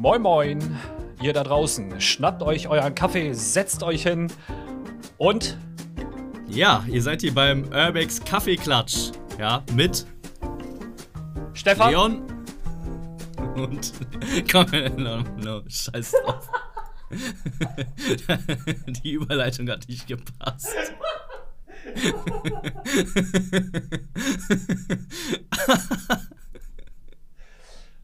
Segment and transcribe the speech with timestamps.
[0.00, 0.78] Moin Moin,
[1.20, 2.00] ihr da draußen.
[2.00, 4.32] Schnappt euch euren Kaffee, setzt euch hin
[5.18, 5.58] und.
[6.48, 9.10] Ja, ihr seid hier beim Urbex Kaffeeklatsch.
[9.38, 10.06] Ja, mit
[11.52, 11.90] Stefan.
[11.90, 12.22] Leon
[13.56, 13.92] und.
[14.50, 16.48] Komm, no, no, scheiß drauf.
[19.04, 20.94] Die Überleitung hat nicht gepasst.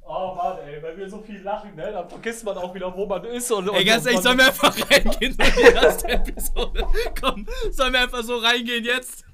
[0.09, 3.07] Oh Mann, ey, wenn wir so viel lachen, ne, dann vergisst man auch wieder, wo
[3.07, 3.51] man ist.
[3.51, 6.87] Und, Ey, ganz ehrlich, sollen wir einfach reingehen in die erste Episode?
[7.21, 9.25] Komm, sollen wir einfach so reingehen jetzt?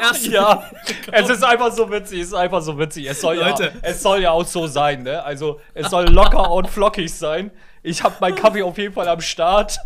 [0.00, 0.70] Erste Ja,
[1.12, 3.06] es ist einfach so witzig, es ist einfach so witzig.
[3.08, 3.72] Es soll, ja, Leute.
[3.82, 5.22] es soll ja auch so sein, ne?
[5.22, 7.50] Also, es soll locker und flockig sein.
[7.82, 9.78] Ich habe meinen Kaffee auf jeden Fall am Start.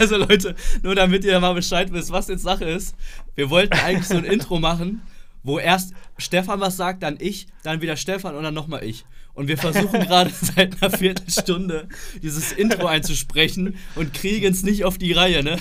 [0.00, 2.96] Also Leute, nur damit ihr mal Bescheid wisst, was jetzt Sache ist.
[3.36, 5.02] Wir wollten eigentlich so ein Intro machen,
[5.44, 9.04] wo erst Stefan was sagt, dann ich, dann wieder Stefan und dann nochmal ich.
[9.40, 11.88] Und wir versuchen gerade seit einer Viertelstunde
[12.22, 15.56] dieses Intro einzusprechen und kriegen es nicht auf die Reihe, ne?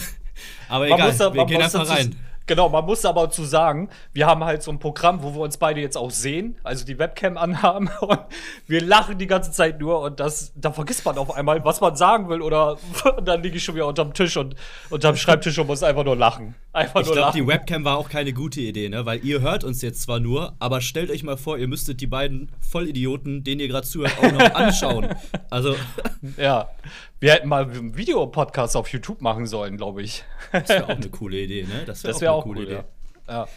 [0.68, 2.14] Aber Man egal, da- wir gehen einfach rein.
[2.46, 5.58] Genau, man muss aber dazu sagen, wir haben halt so ein Programm, wo wir uns
[5.58, 8.20] beide jetzt auch sehen, also die Webcam anhaben und
[8.68, 11.96] wir lachen die ganze Zeit nur und das, da vergisst man auf einmal, was man
[11.96, 12.78] sagen will oder
[13.24, 14.56] dann liege ich schon wieder unterm Tisch und
[14.90, 16.56] unterm Schreibtisch und muss einfach nur lachen.
[16.72, 19.06] Einfach Ich glaube, die Webcam war auch keine gute Idee, ne?
[19.06, 22.08] Weil ihr hört uns jetzt zwar nur, aber stellt euch mal vor, ihr müsstet die
[22.08, 25.08] beiden Vollidioten, denen ihr gerade zuhört, auch noch anschauen.
[25.50, 25.76] Also,
[26.38, 26.70] ja,
[27.20, 30.24] wir hätten mal einen Videopodcast auf YouTube machen sollen, glaube ich.
[30.52, 31.86] das wäre auch eine coole Idee, ne?
[31.86, 32.84] Das wäre auch, cool, ja.
[33.28, 33.48] ja.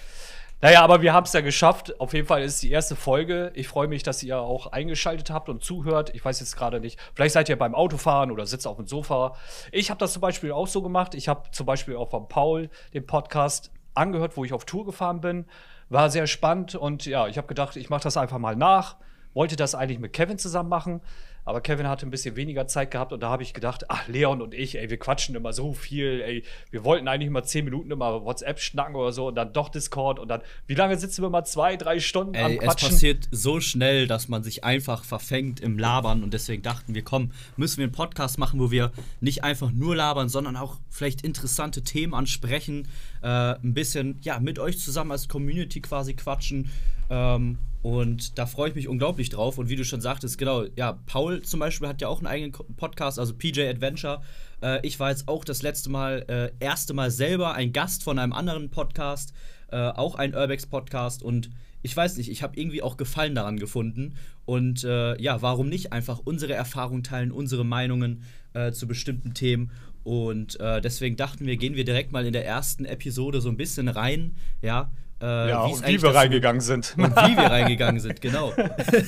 [0.65, 1.99] Naja, aber wir haben es ja geschafft.
[2.01, 3.51] Auf jeden Fall ist es die erste Folge.
[3.57, 6.15] Ich freue mich, dass ihr auch eingeschaltet habt und zuhört.
[6.15, 7.01] Ich weiß jetzt gerade nicht.
[7.15, 9.35] Vielleicht seid ihr beim Autofahren oder sitzt auf dem Sofa.
[9.73, 11.17] Ich habe das zum Beispiel auch so gemacht.
[11.17, 15.21] Ich habe zum Beispiel auch von Paul den Podcast angehört, wo ich auf Tour gefahren
[15.21, 15.47] bin.
[15.89, 18.99] War sehr spannend und ja, ich habe gedacht, ich mache das einfach mal nach.
[19.35, 21.01] Wollte das eigentlich mit Kevin zusammen machen,
[21.45, 24.41] aber Kevin hatte ein bisschen weniger Zeit gehabt und da habe ich gedacht, ach, Leon
[24.41, 27.91] und ich, ey, wir quatschen immer so viel, ey, wir wollten eigentlich immer zehn Minuten
[27.91, 31.31] immer WhatsApp schnacken oder so und dann doch Discord und dann, wie lange sitzen wir
[31.31, 31.45] mal?
[31.45, 32.89] Zwei, drei Stunden am Ey, es Quatschen?
[32.91, 37.33] passiert so schnell, dass man sich einfach verfängt im Labern und deswegen dachten wir, komm,
[37.57, 41.83] müssen wir einen Podcast machen, wo wir nicht einfach nur labern, sondern auch vielleicht interessante
[41.83, 42.87] Themen ansprechen,
[43.23, 46.71] äh, ein bisschen, ja, mit euch zusammen als Community quasi quatschen.
[47.11, 49.59] Ähm, und da freue ich mich unglaublich drauf.
[49.59, 52.53] Und wie du schon sagtest, genau, ja, Paul zum Beispiel hat ja auch einen eigenen
[52.77, 54.23] Podcast, also PJ Adventure.
[54.63, 58.21] Äh, ich war jetzt auch das letzte Mal, äh, erste Mal selber ein Gast von
[58.21, 59.35] einem anderen Podcast,
[59.73, 61.25] äh, auch ein Urbex-Podcast.
[61.25, 61.51] Und
[61.83, 64.15] ich weiß nicht, ich habe irgendwie auch Gefallen daran gefunden.
[64.45, 68.23] Und äh, ja, warum nicht einfach unsere Erfahrungen teilen, unsere Meinungen
[68.53, 69.73] äh, zu bestimmten Themen.
[70.05, 73.57] Und äh, deswegen dachten wir, gehen wir direkt mal in der ersten Episode so ein
[73.57, 74.91] bisschen rein, ja.
[75.23, 76.95] Äh, ja, und wie wir reingegangen sind.
[76.99, 78.53] und wie wir reingegangen sind, genau.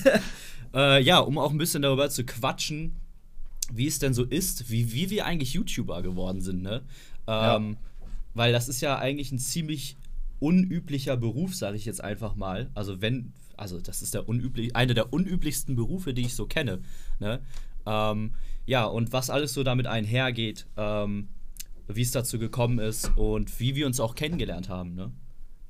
[0.75, 2.95] äh, ja, um auch ein bisschen darüber zu quatschen,
[3.73, 6.83] wie es denn so ist, wie, wie wir eigentlich YouTuber geworden sind, ne?
[7.27, 7.79] Ähm,
[8.35, 9.97] Weil das ist ja eigentlich ein ziemlich
[10.39, 12.71] unüblicher Beruf, sage ich jetzt einfach mal.
[12.75, 16.81] Also wenn, also das ist der unüblich, einer der unüblichsten Berufe, die ich so kenne.
[17.19, 17.41] Ne?
[17.87, 18.35] Ähm,
[18.67, 21.29] ja, und was alles so damit einhergeht, ähm,
[21.89, 25.11] wie es dazu gekommen ist und wie wir uns auch kennengelernt haben, ne?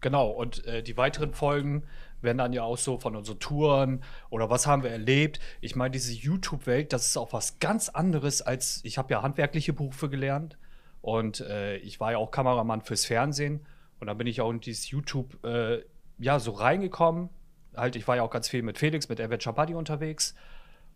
[0.05, 1.85] Genau, und äh, die weiteren Folgen
[2.21, 5.41] werden dann ja auch so von unseren Touren oder was haben wir erlebt.
[5.63, 9.73] Ich meine, diese YouTube-Welt, das ist auch was ganz anderes als, ich habe ja handwerkliche
[9.73, 10.59] Berufe gelernt
[11.01, 13.65] und äh, ich war ja auch Kameramann fürs Fernsehen
[13.99, 15.83] und dann bin ich auch in dieses YouTube, äh,
[16.19, 17.31] ja, so reingekommen.
[17.75, 20.35] Halt, ich war ja auch ganz viel mit Felix, mit Adventure Buddy unterwegs.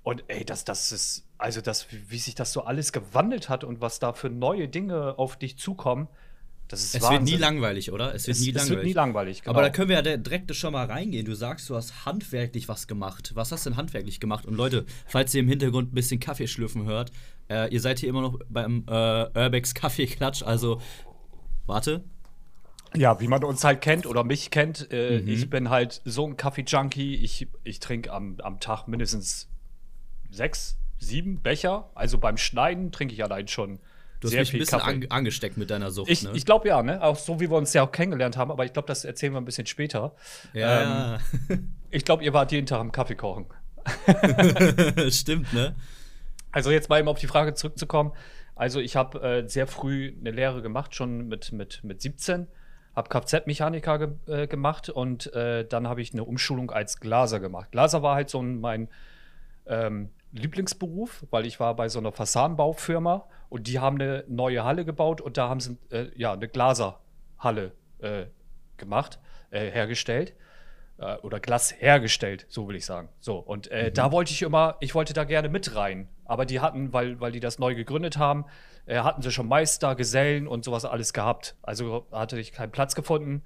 [0.02, 3.80] Und ey, das, das ist, also das, wie sich das so alles gewandelt hat und
[3.80, 6.08] was da für neue Dinge auf dich zukommen,
[6.68, 7.26] das ist Es Wahnsinn.
[7.26, 8.14] wird nie langweilig, oder?
[8.14, 8.76] Es wird Es- nie es langweilig.
[8.76, 9.50] wird nie langweilig, genau.
[9.54, 11.24] Aber da können wir ja direkt schon mal reingehen.
[11.26, 13.32] Du sagst, du hast handwerklich was gemacht.
[13.34, 14.46] Was hast du denn handwerklich gemacht?
[14.46, 17.10] Und Leute, falls ihr im Hintergrund ein bisschen Kaffee schlürfen hört,
[17.50, 18.92] äh, ihr seid hier immer noch beim äh,
[19.44, 20.42] Urbex Kaffeeklatsch.
[20.42, 20.80] Also,
[21.66, 22.04] warte.
[22.96, 24.90] Ja, wie man uns halt kennt oder mich kennt.
[24.92, 25.28] Äh, Mhm.
[25.28, 27.16] Ich bin halt so ein Kaffee-Junkie.
[27.16, 29.48] Ich, ich trinke am, am Tag mindestens
[30.30, 31.90] sechs, sieben Becher.
[31.94, 33.78] Also beim Schneiden trinke ich allein schon
[34.20, 36.32] Du hast mich ein bisschen an, angesteckt mit deiner Sucht, ich ne?
[36.34, 37.02] ich glaube ja, ne?
[37.02, 39.40] Auch so wie wir uns ja auch kennengelernt haben, aber ich glaube, das erzählen wir
[39.40, 40.14] ein bisschen später.
[40.52, 41.18] ja,
[41.90, 43.46] Ich glaube, ihr wart jeden Tag am Kaffee kochen.
[45.10, 45.74] stimmt, ne?
[46.52, 48.12] Also jetzt mal eben auf die Frage zurückzukommen.
[48.54, 52.48] Also ich habe äh, sehr früh eine Lehre gemacht, schon mit, mit, mit 17.
[52.96, 57.70] Habe Kfz-Mechaniker ge äh, gemacht und äh, dann habe ich eine Umschulung als Glaser gemacht.
[57.70, 58.88] Glaser war halt so ein, mein
[59.66, 64.84] ähm, Lieblingsberuf, weil ich war bei so einer Fassadenbaufirma und die haben eine neue Halle
[64.84, 68.26] gebaut und da haben sie äh, ja, eine Glaserhalle äh,
[68.76, 69.18] gemacht,
[69.50, 70.34] äh, hergestellt.
[70.98, 73.08] Äh, oder Glas hergestellt, so will ich sagen.
[73.20, 73.94] So, und äh, mhm.
[73.94, 76.08] da wollte ich immer, ich wollte da gerne mit rein.
[76.24, 78.46] Aber die hatten, weil, weil die das neu gegründet haben,
[78.86, 81.56] äh, hatten sie schon Meister, Gesellen und sowas alles gehabt.
[81.62, 83.42] Also hatte ich keinen Platz gefunden.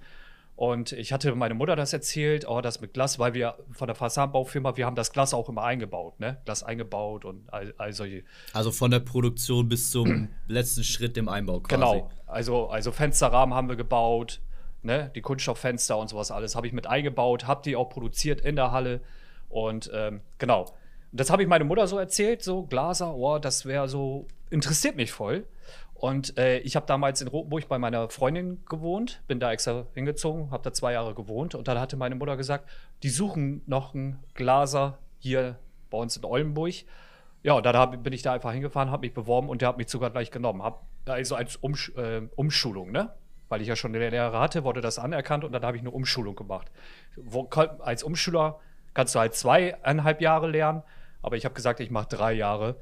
[0.62, 3.96] Und ich hatte meine Mutter das erzählt, oh, das mit Glas, weil wir von der
[3.96, 6.40] Fassadenbaufirma, wir haben das Glas auch immer eingebaut, ne?
[6.44, 8.22] Glas eingebaut und all, all solche.
[8.52, 11.74] Also von der Produktion bis zum letzten Schritt im Einbau quasi.
[11.74, 12.10] Genau.
[12.28, 14.40] Also, also Fensterrahmen haben wir gebaut,
[14.82, 15.10] ne?
[15.16, 18.70] Die Kunststofffenster und sowas alles habe ich mit eingebaut, habe die auch produziert in der
[18.70, 19.00] Halle.
[19.48, 20.66] Und ähm, genau.
[21.10, 25.10] Das habe ich meine Mutter so erzählt, so Glaser, oh, das wäre so, interessiert mich
[25.10, 25.44] voll.
[26.02, 30.50] Und äh, ich habe damals in Rotenburg bei meiner Freundin gewohnt, bin da extra hingezogen,
[30.50, 32.68] habe da zwei Jahre gewohnt und dann hatte meine Mutter gesagt,
[33.04, 35.60] die suchen noch einen Glaser hier
[35.90, 36.74] bei uns in Oldenburg.
[37.44, 39.76] Ja, und dann hab, bin ich da einfach hingefahren, habe mich beworben und der hat
[39.76, 40.64] mich sogar gleich genommen.
[40.64, 43.14] Hab, also als Umsch äh, Umschulung, ne?
[43.48, 45.92] Weil ich ja schon eine Lehre hatte, wurde das anerkannt und dann habe ich eine
[45.92, 46.72] Umschulung gemacht.
[47.14, 48.58] Wo, als Umschüler
[48.92, 50.82] kannst du halt zweieinhalb Jahre lernen,
[51.22, 52.74] aber ich habe gesagt, ich mache drei Jahre,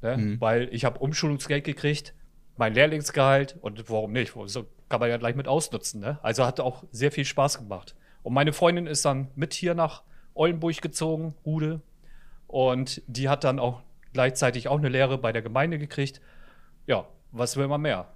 [0.00, 0.16] ne?
[0.16, 0.40] mhm.
[0.40, 2.14] weil ich habe Umschulungsgeld gekriegt
[2.56, 4.34] mein Lehrlingsgehalt und warum nicht?
[4.46, 6.00] So kann man ja gleich mit ausnutzen.
[6.00, 6.18] Ne?
[6.22, 7.94] Also hat auch sehr viel Spaß gemacht.
[8.22, 10.02] Und meine Freundin ist dann mit hier nach
[10.34, 11.80] Oldenburg gezogen, Rude.
[12.46, 13.82] Und die hat dann auch
[14.12, 16.20] gleichzeitig auch eine Lehre bei der Gemeinde gekriegt.
[16.86, 18.08] Ja, was will man mehr?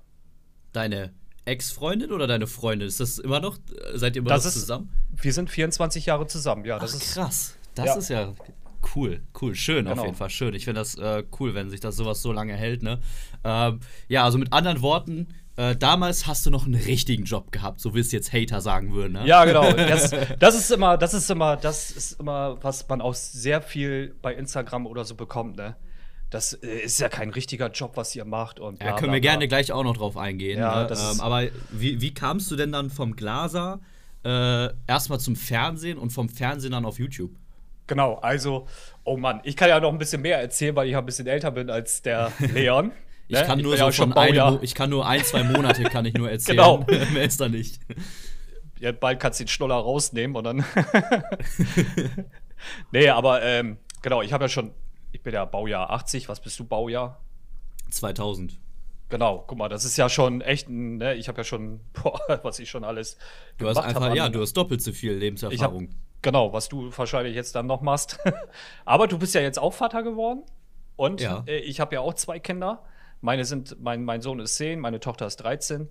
[0.72, 1.14] Deine
[1.46, 2.88] Ex-Freundin oder deine Freundin?
[2.88, 3.58] Ist das immer noch,
[3.94, 4.92] seid ihr immer das noch zusammen?
[5.14, 6.78] Ist, wir sind 24 Jahre zusammen, ja.
[6.78, 7.56] Das Ach, ist krass.
[7.74, 7.96] Das ja.
[7.96, 8.34] ist ja
[8.94, 10.00] Cool, cool, schön genau.
[10.00, 10.54] auf jeden Fall, schön.
[10.54, 13.00] Ich finde das äh, cool, wenn sich das sowas so lange hält, ne?
[13.44, 17.80] Ähm, ja, also mit anderen Worten, äh, damals hast du noch einen richtigen Job gehabt,
[17.80, 19.26] so wie es jetzt Hater sagen würden, ne?
[19.26, 19.72] Ja, genau.
[19.76, 24.14] Das, das, ist immer, das ist immer, das ist immer, was man auch sehr viel
[24.20, 25.76] bei Instagram oder so bekommt, ne?
[26.30, 28.60] Das äh, ist ja kein richtiger Job, was ihr macht.
[28.60, 29.38] Und bla, ja, können wir bla, bla.
[29.38, 30.58] gerne gleich auch noch drauf eingehen.
[30.58, 30.90] Ja, ne?
[30.90, 33.80] ähm, aber wie, wie kamst du denn dann vom Glaser
[34.24, 37.30] äh, erstmal zum Fernsehen und vom Fernsehen dann auf YouTube?
[37.86, 38.66] Genau, also,
[39.04, 41.26] oh Mann, ich kann ja noch ein bisschen mehr erzählen, weil ich ja ein bisschen
[41.26, 42.92] älter bin als der Leon.
[43.28, 43.64] ich, kann ne?
[43.64, 46.56] nur ich, so von einem, ich kann nur ein, zwei Monate kann ich nur erzählen.
[46.56, 46.84] genau.
[47.12, 47.80] Mehr ist da nicht.
[48.80, 50.64] Ja, bald kannst du den Schnuller rausnehmen und dann.
[52.92, 54.72] nee, aber ähm, genau, ich habe ja schon,
[55.12, 57.22] ich bin ja Baujahr 80, was bist du Baujahr?
[57.90, 58.58] 2000.
[59.08, 62.18] Genau, guck mal, das ist ja schon echt ein, ne, ich habe ja schon, boah,
[62.42, 63.16] was ich schon alles.
[63.58, 65.90] Du hast einfach, ja, du hast doppelt so viel Lebenserfahrung.
[66.22, 68.18] Genau, was du wahrscheinlich jetzt dann noch machst.
[68.84, 70.42] Aber du bist ja jetzt auch Vater geworden.
[70.96, 71.44] Und ja.
[71.46, 72.82] äh, ich habe ja auch zwei Kinder.
[73.20, 75.88] Meine sind, mein, mein Sohn ist 10, meine Tochter ist 13.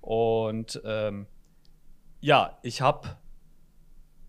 [0.00, 1.26] Und ähm,
[2.20, 3.16] ja, ich habe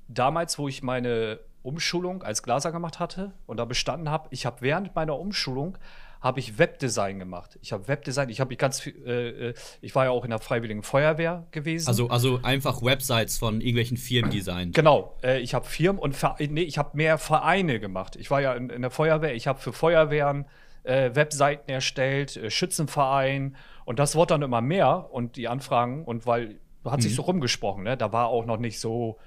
[0.07, 4.61] damals, wo ich meine Umschulung als Glaser gemacht hatte und da bestanden habe, ich habe
[4.61, 5.77] während meiner Umschulung
[6.21, 7.57] habe ich Webdesign gemacht.
[7.61, 10.39] Ich habe Webdesign, ich habe ganz viel, äh, äh, ich war ja auch in der
[10.39, 11.87] Freiwilligen Feuerwehr gewesen.
[11.87, 14.75] Also, also einfach Websites von irgendwelchen Firmen designt.
[14.75, 18.15] Genau, äh, ich habe Firmen und nee, ich habe mehr Vereine gemacht.
[18.15, 20.45] Ich war ja in, in der Feuerwehr, ich habe für Feuerwehren
[20.83, 26.25] äh, Webseiten erstellt, äh, Schützenverein und das wurde dann immer mehr und die Anfragen und
[26.25, 26.59] weil
[26.91, 27.15] hat sich mhm.
[27.15, 27.97] so rumgesprochen, ne?
[27.97, 29.17] Da war auch noch nicht so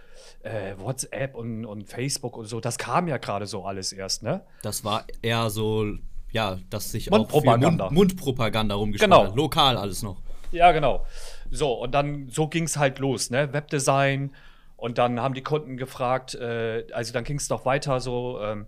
[0.42, 2.60] äh, WhatsApp und, und Facebook und so.
[2.60, 4.44] Das kam ja gerade so alles erst, ne?
[4.62, 5.86] Das war eher so
[6.32, 7.86] ja, dass sich Mundpropaganda.
[7.86, 9.24] auch Mund, Mundpropaganda rumgesprochen genau.
[9.26, 9.36] hat.
[9.36, 10.16] Lokal alles noch.
[10.50, 11.04] Ja, genau.
[11.50, 13.52] So, und dann, so ging es halt los, ne?
[13.52, 14.32] Webdesign.
[14.76, 18.66] Und dann haben die Kunden gefragt, äh, also dann ging es noch weiter so, ähm,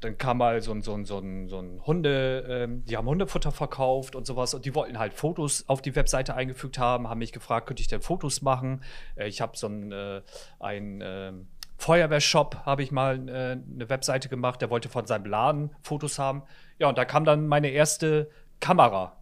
[0.00, 3.06] dann kam mal so ein, so ein, so ein, so ein Hunde, ähm, die haben
[3.06, 7.18] Hundefutter verkauft und sowas und die wollten halt Fotos auf die Webseite eingefügt haben, haben
[7.18, 8.82] mich gefragt, könnte ich denn Fotos machen?
[9.16, 10.22] Äh, ich habe so ein, äh,
[10.60, 15.76] ein ähm, Feuerwehrshop habe ich mal äh, eine Webseite gemacht, der wollte von seinem Laden
[15.82, 16.42] Fotos haben.
[16.78, 19.16] Ja, und da kam dann meine erste Kamera.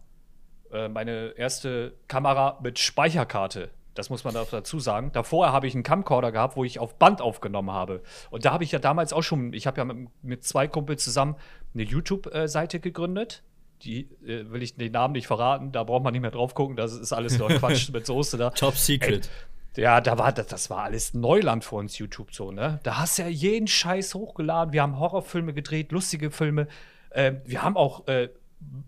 [0.71, 3.69] Äh, meine erste Kamera mit Speicherkarte.
[3.93, 5.11] Das muss man dazu sagen.
[5.13, 8.01] Davor habe ich einen Camcorder gehabt, wo ich auf Band aufgenommen habe.
[8.31, 11.03] Und da habe ich ja damals auch schon, ich habe ja mit, mit, zwei Kumpels
[11.03, 11.35] zusammen
[11.75, 13.43] eine YouTube-Seite gegründet.
[13.83, 16.75] Die äh, will ich den Namen nicht verraten, da braucht man nicht mehr drauf gucken,
[16.75, 18.49] das ist alles nur Quatsch mit Soße da.
[18.49, 19.29] Top Secret.
[19.75, 22.79] Ey, ja, da war das, das war alles Neuland für uns YouTube so, ne?
[22.83, 24.73] Da hast du ja jeden Scheiß hochgeladen.
[24.73, 26.67] Wir haben Horrorfilme gedreht, lustige Filme.
[27.13, 28.29] Äh, wir haben auch äh,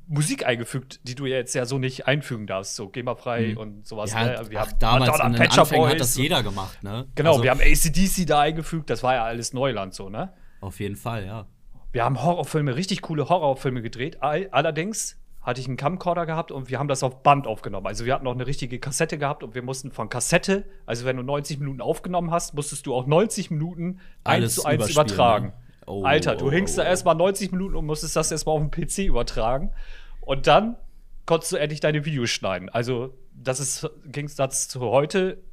[0.08, 3.58] Musik eingefügt, die du ja jetzt ja so nicht einfügen darfst, so GEMA-frei mhm.
[3.58, 4.14] und sowas.
[4.14, 4.50] Ja, ne?
[4.50, 7.08] wir ach, haben damals in den Anfängen hat das jeder gemacht, ne?
[7.16, 10.34] Genau, also, wir haben ACDC da eingefügt, das war ja alles Neuland so, ne?
[10.62, 11.46] Auf jeden Fall, ja.
[11.92, 14.22] Wir haben Horrorfilme, richtig coole Horrorfilme gedreht.
[14.22, 17.86] Allerdings hatte ich einen Camcorder gehabt und wir haben das auf Band aufgenommen.
[17.86, 21.18] Also wir hatten noch eine richtige Kassette gehabt und wir mussten von Kassette, also wenn
[21.18, 25.48] du 90 Minuten aufgenommen hast, musstest du auch 90 Minuten eins zu eins übertragen.
[25.48, 25.54] Ne?
[25.86, 28.62] Oh, Alter, du oh, hingst oh, da erstmal 90 Minuten und musstest das erstmal auf
[28.62, 29.72] den PC übertragen.
[30.22, 30.78] Und dann
[31.26, 32.70] konntest du endlich deine Videos schneiden.
[32.70, 35.44] Also, das ist Gegensatz zu heute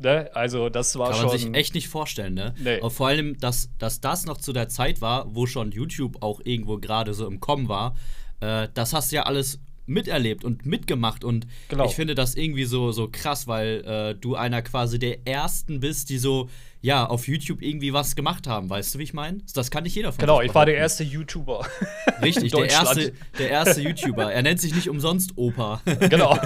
[0.00, 0.30] Ne?
[0.32, 1.26] Also, das war Kann schon.
[1.26, 2.54] man sich echt nicht vorstellen, ne?
[2.58, 2.80] Nee.
[2.80, 6.40] Und vor allem, dass, dass das noch zu der Zeit war, wo schon YouTube auch
[6.42, 7.94] irgendwo gerade so im Kommen war,
[8.40, 9.60] äh, das hast du ja alles
[9.90, 11.24] miterlebt und mitgemacht.
[11.24, 11.84] Und Genau.
[11.84, 16.08] ich finde das irgendwie so, so krass, weil äh, du einer quasi der Ersten bist,
[16.08, 16.48] die so,
[16.80, 18.70] ja, auf YouTube irgendwie was gemacht haben.
[18.70, 19.38] Weißt du, wie ich meine?
[19.54, 21.66] Das kann nicht jeder von genau, ich war der erste YouTuber.
[22.22, 24.32] Richtig, der erste, der erste YouTuber.
[24.32, 25.82] Er nennt sich nicht umsonst Opa.
[26.08, 26.38] genau.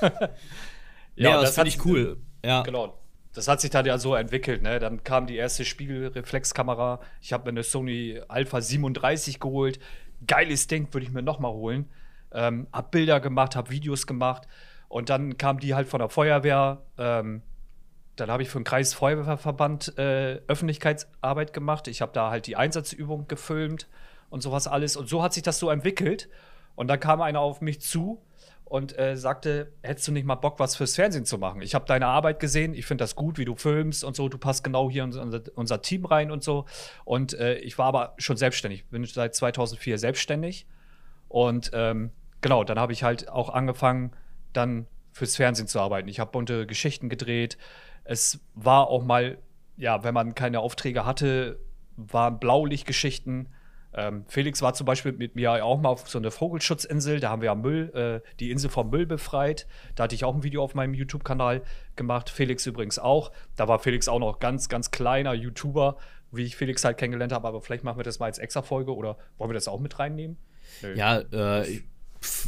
[1.16, 2.16] ja, und das finde hat- ich cool.
[2.44, 2.62] Ja.
[2.62, 2.98] Genau.
[3.34, 4.78] Das hat sich dann ja so entwickelt, ne?
[4.78, 7.00] Dann kam die erste Spiegelreflexkamera.
[7.22, 9.78] Ich habe mir eine Sony Alpha 37 geholt.
[10.26, 11.88] Geiles Ding, würde ich mir noch mal holen.
[12.32, 14.46] Ähm, hab Bilder gemacht, hab Videos gemacht.
[14.88, 16.82] Und dann kam die halt von der Feuerwehr.
[16.98, 17.42] Ähm,
[18.16, 21.88] dann habe ich für den Kreisfeuerwehrverband äh, Öffentlichkeitsarbeit gemacht.
[21.88, 23.88] Ich habe da halt die Einsatzübung gefilmt
[24.28, 24.96] und sowas alles.
[24.96, 26.28] Und so hat sich das so entwickelt.
[26.74, 28.22] Und dann kam einer auf mich zu
[28.64, 31.60] und äh, sagte, hättest du nicht mal Bock, was fürs Fernsehen zu machen?
[31.60, 34.38] Ich habe deine Arbeit gesehen, ich finde das gut, wie du filmst und so, du
[34.38, 36.64] passt genau hier in unser, unser Team rein und so.
[37.04, 40.66] Und äh, ich war aber schon selbstständig, bin seit 2004 selbstständig.
[41.28, 42.12] Und ähm,
[42.42, 44.12] genau, dann habe ich halt auch angefangen,
[44.52, 46.08] dann fürs Fernsehen zu arbeiten.
[46.08, 47.56] Ich habe bunte Geschichten gedreht.
[48.04, 49.38] Es war auch mal,
[49.76, 51.58] ja, wenn man keine Aufträge hatte,
[51.96, 53.48] waren Blaulichtgeschichten.
[53.94, 57.20] Ähm, Felix war zum Beispiel mit mir auch mal auf so eine Vogelschutzinsel.
[57.20, 59.66] Da haben wir ja Müll, äh, die Insel vom Müll befreit.
[59.94, 61.62] Da hatte ich auch ein Video auf meinem YouTube-Kanal
[61.94, 62.30] gemacht.
[62.30, 63.32] Felix übrigens auch.
[63.56, 65.98] Da war Felix auch noch ganz, ganz kleiner YouTuber,
[66.30, 67.46] wie ich Felix halt kennengelernt habe.
[67.46, 69.98] Aber vielleicht machen wir das mal als extra Folge oder wollen wir das auch mit
[69.98, 70.38] reinnehmen?
[70.80, 70.94] Nö.
[70.94, 71.82] Ja, äh,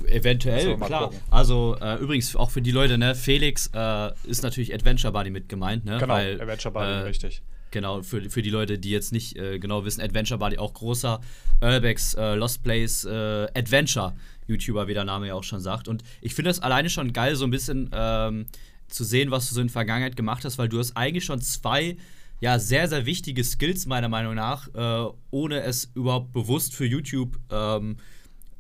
[0.07, 1.05] eventuell, mal klar.
[1.05, 1.21] gucken.
[1.31, 5.49] Also äh, übrigens auch für die Leute, ne, Felix äh, ist natürlich Adventure Buddy mit
[5.49, 5.99] gemeint, ne?
[5.99, 7.43] Genau, weil, Adventure Buddy, äh, richtig.
[7.71, 11.21] Genau, für, für die Leute, die jetzt nicht äh, genau wissen, Adventure Buddy auch großer
[11.61, 14.15] Urbex äh, Lost Place Adventure
[14.47, 15.89] YouTuber, wie der Name ja auch schon sagt.
[15.89, 18.47] Und ich finde das alleine schon geil, so ein bisschen ähm,
[18.89, 21.41] zu sehen, was du so in der Vergangenheit gemacht hast, weil du hast eigentlich schon
[21.41, 21.97] zwei
[22.41, 27.39] ja, sehr, sehr wichtige Skills, meiner Meinung nach, äh, ohne es überhaupt bewusst für YouTube
[27.51, 27.97] ähm,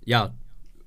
[0.04, 0.35] ja,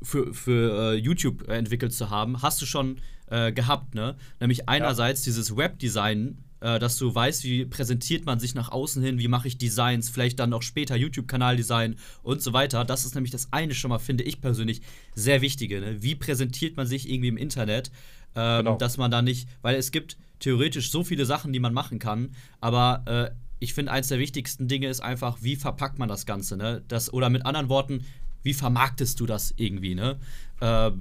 [0.02, 2.98] für, für äh, YouTube entwickelt zu haben, hast du schon
[3.30, 4.16] äh, gehabt, ne?
[4.40, 9.20] Nämlich einerseits dieses Webdesign, äh, dass du weißt, wie präsentiert man sich nach außen hin,
[9.20, 12.86] wie mache ich Designs, vielleicht dann auch später YouTube-Kanaldesign und so weiter.
[12.86, 14.82] Das ist nämlich das eine schon mal, finde ich persönlich,
[15.14, 15.82] sehr wichtige.
[15.82, 16.02] Ne?
[16.02, 17.92] Wie präsentiert man sich irgendwie im Internet,
[18.36, 18.78] ähm, Genau.
[18.78, 22.30] dass man da nicht, weil es gibt theoretisch so viele Sachen, die man machen kann,
[22.62, 26.58] aber äh, ich finde, eins der wichtigsten Dinge ist einfach, wie verpackt man das Ganze,
[26.58, 26.84] ne?
[26.88, 28.06] Das, oder mit anderen Worten,
[28.48, 30.18] wie vermarktest du das irgendwie, ne?
[30.62, 30.92] Äh,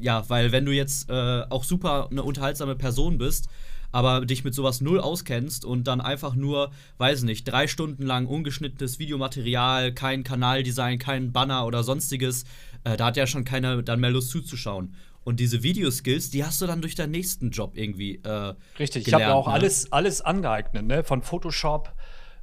[0.00, 3.48] ja, weil wenn du jetzt äh, auch super eine unterhaltsame Person bist,
[3.92, 8.26] aber dich mit sowas null auskennst und dann einfach nur, weiß nicht, drei Stunden lang
[8.26, 12.44] ungeschnittenes Videomaterial, kein Kanaldesign, kein Banner oder sonstiges,
[12.84, 14.94] äh, da hat ja schon keiner dann mehr Lust zuzuschauen.
[15.24, 18.20] Und diese Videoskills, die hast du dann durch deinen nächsten Job irgendwie.
[18.22, 19.54] Äh, Richtig, ich habe gelernt, mir auch ne?
[19.54, 21.02] alles, alles angeeignet, ne?
[21.02, 21.92] Von Photoshop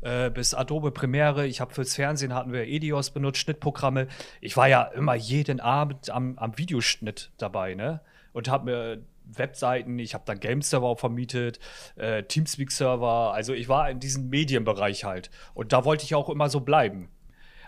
[0.03, 1.45] äh, bis Adobe Premiere.
[1.47, 4.07] Ich habe fürs Fernsehen hatten wir Edios benutzt, Schnittprogramme.
[4.41, 8.01] Ich war ja immer jeden Abend am, am Videoschnitt dabei, ne?
[8.33, 11.59] Und habe mir Webseiten, ich habe dann Game-Server auch vermietet,
[11.95, 13.31] äh, Teamspeak-Server.
[13.33, 15.29] Also ich war in diesem Medienbereich halt.
[15.53, 17.09] Und da wollte ich auch immer so bleiben.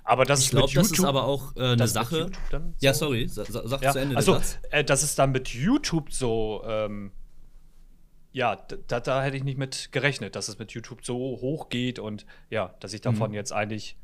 [0.04, 2.30] Aber das Ich ist mit glaube, das ist aber auch äh, eine Sache.
[2.52, 4.16] Dann Ja, so- sorry, sa sa sag ja, zu Ende.
[4.18, 4.40] also,
[4.70, 7.12] äh, dass es dann mit YouTube so, ähm,
[8.36, 12.00] ja, da, da hätte ich nicht mit gerechnet, dass es mit YouTube so hoch geht
[12.00, 13.36] und ja, dass ich davon Mhm.
[13.36, 13.96] jetzt eigentlich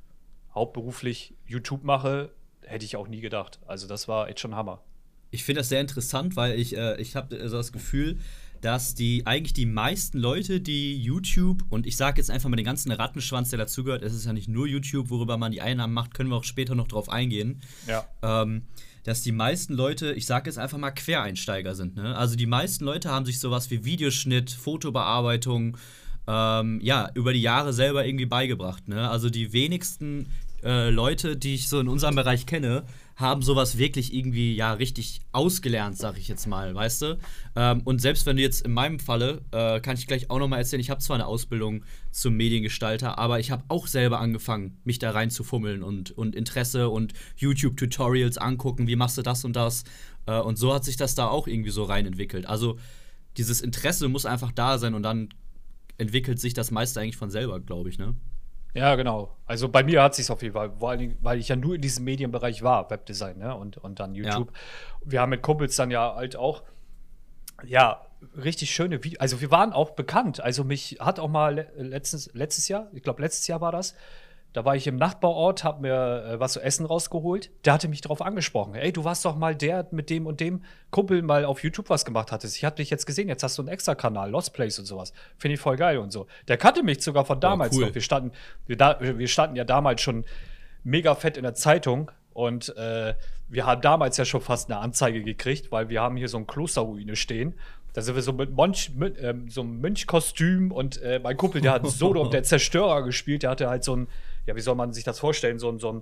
[0.56, 2.32] hauptberuflich YouTube mache,
[2.66, 3.60] hätte ich auch nie gedacht.
[3.68, 4.82] Also das war echt schon Hammer.
[5.32, 8.20] Ich finde das sehr interessant, weil ich, äh, ich habe so das Gefühl,
[8.62, 12.66] dass die eigentlich die meisten Leute, die YouTube und ich sage jetzt einfach mal den
[12.66, 16.14] ganzen Rattenschwanz, der dazugehört, es ist ja nicht nur YouTube, worüber man die Einnahmen macht,
[16.14, 17.62] können wir auch später noch drauf eingehen.
[17.86, 18.06] Ja.
[18.22, 18.64] Ähm,
[19.03, 21.96] dass die meisten Leute, ich sage jetzt einfach mal Quereinsteiger sind.
[21.96, 22.15] Ne?
[22.15, 25.77] Also die meisten Leute haben sich sowas wie Videoschnitt, Fotobearbeitung,
[26.32, 28.88] ähm, ja, über die Jahre selber irgendwie beigebracht.
[28.88, 29.10] Ne?
[29.10, 30.30] Also die wenigsten
[30.64, 32.86] äh, Leute, die ich so in unserem Bereich kenne,
[33.18, 37.18] haben sowas wirklich irgendwie, ja, richtig ausgelernt, sag ich jetzt mal, weißt du?
[37.56, 40.60] Ähm, und selbst wenn du jetzt in meinem Falle, äh, kann ich gleich auch nochmal
[40.60, 44.98] erzählen, ich habe zwar eine Ausbildung zum Mediengestalter, aber ich habe auch selber angefangen, mich
[45.00, 49.84] da reinzufummeln und, und Interesse und YouTube-Tutorials angucken, wie machst du das und das.
[50.26, 52.46] Äh, und so hat sich das da auch irgendwie so rein entwickelt.
[52.46, 52.80] Also
[53.38, 55.30] dieses Interesse muss einfach da sein und dann
[56.01, 58.15] entwickelt sich das meiste eigentlich von selber, glaube ich, ne?
[58.74, 59.38] Ja, genau.
[59.46, 61.75] Also bei mir hat sich auf jeden Fall, vor allen Dingen, weil ich ja nur
[61.75, 63.55] in diesem Medienbereich war, Webdesign, ne?
[63.55, 64.51] Und, und dann YouTube.
[65.03, 66.63] Wir haben mit Kumpels dann ja halt auch,
[67.65, 68.05] ja,
[68.36, 69.20] richtig schöne Videos.
[69.20, 70.39] Also wir waren auch bekannt.
[70.41, 73.96] Also mich hat auch mal le- letztens, letztes Jahr, ich glaube letztes Jahr war das,
[74.53, 77.51] Da war ich im Nachbarort, hab mir äh, was zu essen rausgeholt.
[77.63, 78.75] Der hatte mich darauf angesprochen.
[78.75, 82.03] Ey, du warst doch mal der mit dem und dem Kumpel mal auf YouTube was
[82.03, 82.58] gemacht hattest.
[82.58, 85.13] Ich hab dich jetzt gesehen, jetzt hast du einen extra Kanal, Lost Place und sowas.
[85.38, 86.27] Finde ich voll geil und so.
[86.50, 87.86] Der kannte mich sogar von damals cool.
[87.86, 87.96] noch.
[87.96, 88.31] Wir standen,
[88.67, 90.25] wir, da, wir standen ja damals schon
[90.84, 93.13] mega fett in der Zeitung und äh,
[93.48, 96.48] wir haben damals ja schon fast eine Anzeige gekriegt, weil wir haben hier so ein
[96.48, 97.53] Klosterruine stehen.
[97.93, 101.62] Da sind wir so mit, Monch, mit ähm, so einem Mönchkostüm und äh, mein Kumpel,
[101.62, 104.08] der hat Sodom, der Zerstörer gespielt, der hatte halt so ein,
[104.48, 106.01] ja, wie soll man sich das vorstellen, so ein, so ein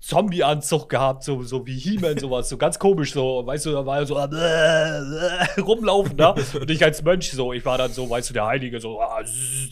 [0.00, 3.98] Zombie-Anzug gehabt, so, so wie He-Man, sowas, so ganz komisch, so, weißt du, da war
[3.98, 6.30] er so äh, rumlaufen da.
[6.60, 9.22] Und ich als Mönch so, ich war dann so, weißt du, der Heilige, so, ah,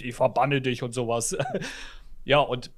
[0.03, 1.37] ich verbanne dich und sowas.
[2.25, 2.71] ja, und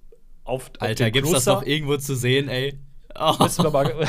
[0.42, 2.78] auf, auf Alter, gibt's das Kloster- noch irgendwo zu sehen, ey?
[3.16, 3.36] Oh.
[3.70, 3.94] Mal,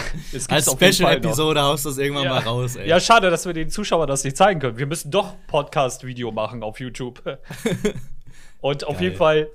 [0.50, 0.72] Als.
[0.72, 2.30] Special-Episode haust du das irgendwann Ja.
[2.32, 2.90] mal raus, ey.
[2.90, 4.80] Ja, schade, dass wir den Zuschauern das nicht zeigen können.
[4.80, 7.22] Wir müssen doch Podcast-Video machen auf YouTube.
[8.62, 9.04] Und auf Geil.
[9.04, 9.48] jeden Fall,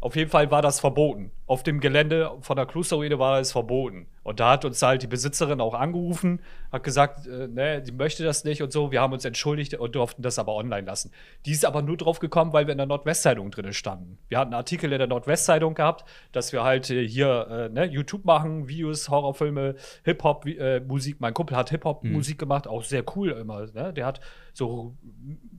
[0.00, 1.32] auf jeden Fall war das verboten.
[1.46, 4.06] Auf dem Gelände von der Klosterruine war es verboten.
[4.22, 8.22] Und da hat uns halt die Besitzerin auch angerufen, hat gesagt, äh, ne, die möchte
[8.24, 8.92] das nicht und so.
[8.92, 11.12] Wir haben uns entschuldigt und durften das aber online lassen.
[11.46, 14.18] Die ist aber nur drauf gekommen, weil wir in der Nordwestzeitung drin standen.
[14.28, 17.84] Wir hatten einen Artikel in der Nordwestzeitung gehabt, dass wir halt äh, hier äh, ne,
[17.86, 20.82] YouTube machen, Videos, Horrorfilme, Hip-Hop, wie- äh.
[21.20, 23.66] Mein Kumpel hat Hip-Hop-Musik gemacht, auch sehr cool immer.
[23.72, 23.92] Ne?
[23.94, 24.20] Der hat
[24.52, 24.94] so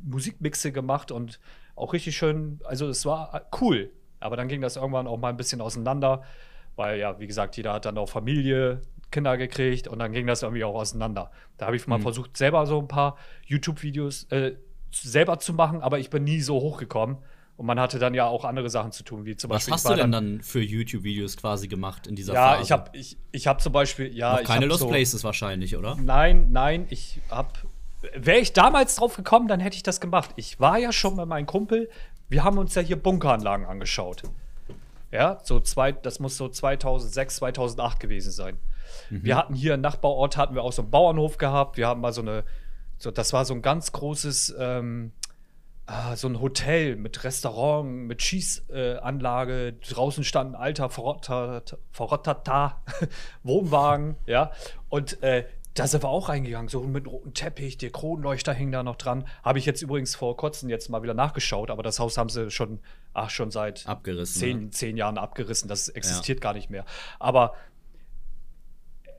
[0.04, 1.40] Musikmixe gemacht und
[1.76, 3.92] auch richtig schön, also es war äh, cool.
[4.20, 6.24] Aber dann ging das irgendwann auch mal ein bisschen auseinander,
[6.76, 8.82] weil ja, wie gesagt, jeder hat dann auch Familie,
[9.12, 11.32] Kinder gekriegt und dann ging das irgendwie auch auseinander.
[11.58, 14.56] Da habe ich mal versucht, selber so ein paar YouTube-Videos äh,
[14.92, 17.18] selber zu machen, aber ich bin nie so hochgekommen.
[17.56, 19.74] Und man hatte dann ja auch andere Sachen zu tun, wie zum Was Beispiel.
[19.74, 22.64] hast ich war du denn dann für YouTube-Videos quasi gemacht in dieser Ja, Phase?
[22.64, 25.96] ich habe ich, ich hab zum Beispiel, ja, Noch keine Lost so, Places wahrscheinlich, oder?
[25.96, 27.66] Nein, nein, ich hab.
[28.14, 30.30] Wäre ich damals drauf gekommen, dann hätte ich das gemacht.
[30.36, 31.90] Ich war ja schon mit meinem Kumpel,
[32.30, 34.24] wir haben uns ja hier Bunkeranlagen angeschaut.
[35.12, 38.58] Ja, so zwei, das muss so 2006, 2008 gewesen sein.
[39.10, 41.78] Wir hatten hier im Nachbarort, hatten wir auch so einen Bauernhof gehabt.
[41.78, 42.44] Wir haben mal so eine,
[42.98, 45.14] so, das war so ein ganz großes, ähm,
[45.86, 49.68] ah, so ein Hotel mit Restaurant, mit Schießanlage.
[49.68, 49.74] Äh.
[49.74, 52.82] Draußen stand ein alter verrottert- verrotterter
[53.44, 54.52] Wohnwagen, ja.
[54.90, 55.46] Und äh,
[55.80, 59.28] da sind wir auch reingegangen, so mit rotem Teppich, der Kronleuchter hing da noch dran.
[59.44, 62.50] Habe ich jetzt übrigens vor kurzem jetzt mal wieder nachgeschaut, aber das Haus haben sie
[62.50, 62.80] schon,
[63.14, 64.70] ach, schon seit Abgerissen, zehn, ne?
[64.72, 65.70] zehn Jahren abgerissen.
[65.70, 66.86] Das existiert gar nicht mehr.
[67.20, 67.54] Aber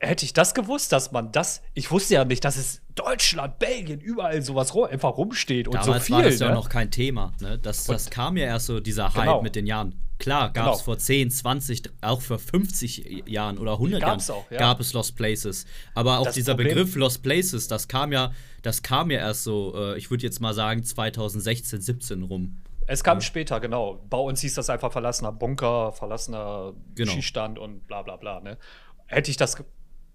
[0.01, 3.99] hätte ich das gewusst, dass man das, ich wusste ja nicht, dass es Deutschland, Belgien,
[3.99, 6.15] überall sowas rum, einfach rumsteht und Damals so viel.
[6.15, 6.53] war das ja ne?
[6.55, 7.33] noch kein Thema.
[7.39, 7.57] Ne?
[7.59, 9.41] Das, das kam ja erst so, dieser Hype Genau.
[9.41, 9.95] mit den Jahren.
[10.19, 10.83] Klar, gab es Genau.
[10.83, 14.57] vor 10, 20, auch vor 50 Jahren oder 100 Gab's Jahren auch, ja.
[14.59, 15.65] gab es Lost Places.
[15.95, 19.45] Aber auch Das dieser Problem- Begriff Lost Places, das kam ja, das kam ja erst
[19.45, 22.61] so, äh, ich würde jetzt mal sagen 2016, 17 rum.
[22.85, 24.03] Es kam später, genau.
[24.09, 27.11] Bei uns hieß das einfach verlassener Bunker, verlassener Genau.
[27.13, 28.39] Schießstand und bla bla bla.
[28.41, 28.57] Ne?
[29.05, 29.55] Hätte ich das.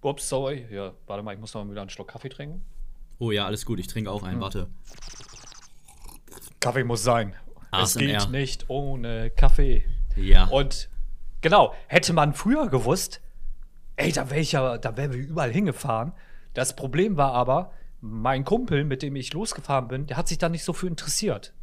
[0.01, 0.67] Ups, sorry.
[0.69, 2.63] Ja, warte mal, ich muss noch mal wieder einen Schluck Kaffee trinken.
[3.17, 4.27] Oh ja, alles gut, ich trinke auch Hm.
[4.27, 4.67] einen, warte.
[6.59, 7.33] Kaffee muss sein.
[7.71, 8.05] Es ASMR.
[8.19, 9.83] geht nicht ohne Kaffee.
[10.15, 10.45] Ja.
[10.45, 10.89] Und
[11.41, 13.21] genau, hätte man früher gewusst,
[13.95, 16.13] ey, da wäre ich ja, da wären wir überall hingefahren.
[16.53, 20.49] Das Problem war aber, mein Kumpel, mit dem ich losgefahren bin, der hat sich da
[20.49, 21.53] nicht so für interessiert.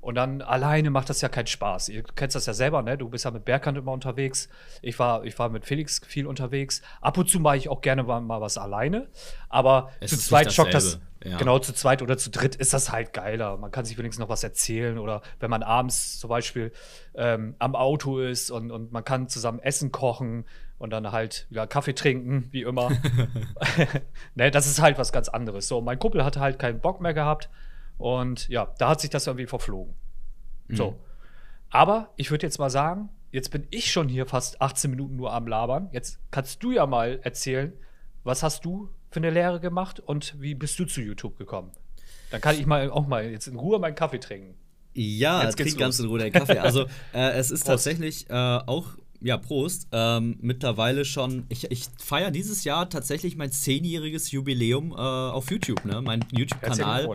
[0.00, 1.88] Und dann alleine macht das ja keinen Spaß.
[1.88, 2.96] Ihr kennst das ja selber, ne?
[2.96, 4.48] Du bist ja mit Berghand immer unterwegs.
[4.80, 6.82] Ich war, ich war mit Felix viel unterwegs.
[7.00, 9.08] Ab und zu mache ich auch gerne mal, mal was alleine.
[9.48, 11.00] Aber Es zu zweit schockt das.
[11.24, 11.36] ja.
[11.36, 13.56] Genau, zu zweit oder zu dritt ist das halt geiler.
[13.56, 14.98] Man kann sich wenigstens noch was erzählen.
[14.98, 16.72] Oder wenn man abends zum Beispiel
[17.14, 20.44] ähm, am Auto ist und, und man kann zusammen Essen kochen
[20.78, 22.90] und dann halt wieder Kaffee trinken, wie immer.
[24.36, 25.66] ne, das ist halt was ganz anderes.
[25.66, 27.50] So, mein Kumpel hatte halt keinen Bock mehr gehabt.
[27.98, 29.94] Und ja, da hat sich das irgendwie verflogen.
[30.70, 30.98] So.
[31.70, 35.32] Aber ich würde jetzt mal sagen, jetzt bin ich schon hier fast 18 Minuten nur
[35.32, 35.88] am Labern.
[35.92, 37.72] Jetzt kannst du ja mal erzählen,
[38.24, 41.72] was hast du für eine Lehre gemacht und wie bist du zu YouTube gekommen?
[42.30, 44.54] Dann kann ich mal auch mal jetzt in Ruhe meinen Kaffee trinken.
[44.94, 46.58] Ja, Jetzt trink ganz in Ruhe deinen Kaffee.
[46.58, 47.66] Also, äh, es ist Prost.
[47.66, 53.50] tatsächlich äh, auch, ja, Prost, ähm, mittlerweile schon, ich, ich feiere dieses Jahr tatsächlich mein
[53.50, 56.00] zehnjähriges Jubiläum äh, auf YouTube, ne?
[56.00, 57.08] Mein YouTube-Kanal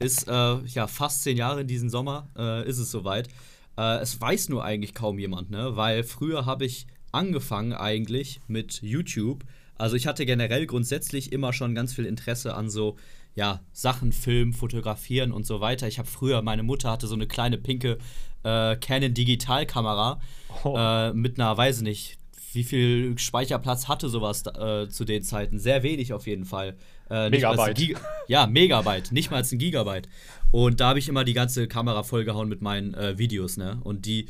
[0.00, 3.28] ist, äh, ja, fast zehn Jahre in diesem Sommer, äh, ist es soweit.
[3.76, 5.76] Äh, es weiß nur eigentlich kaum jemand, ne?
[5.76, 9.44] Weil früher habe ich angefangen eigentlich mit YouTube.
[9.76, 12.96] Also ich hatte generell grundsätzlich immer schon ganz viel Interesse an so,
[13.36, 15.86] ja, Sachen filmen, fotografieren und so weiter.
[15.86, 17.98] Ich habe früher, meine Mutter hatte so eine kleine pinke
[18.42, 20.20] äh, Canon Digitalkamera
[20.62, 20.76] Oh.
[20.76, 22.18] äh, mit einer, weiß nicht,
[22.54, 25.58] wie viel Speicherplatz hatte sowas äh, zu den Zeiten?
[25.58, 26.76] Sehr wenig auf jeden Fall.
[27.10, 27.96] Äh, Megabyte.
[28.28, 30.08] Ja, Megabyte, nicht mal ein Gigabyte.
[30.50, 33.80] Und da habe ich immer die ganze Kamera vollgehauen mit meinen äh, Videos, ne?
[33.82, 34.28] Und die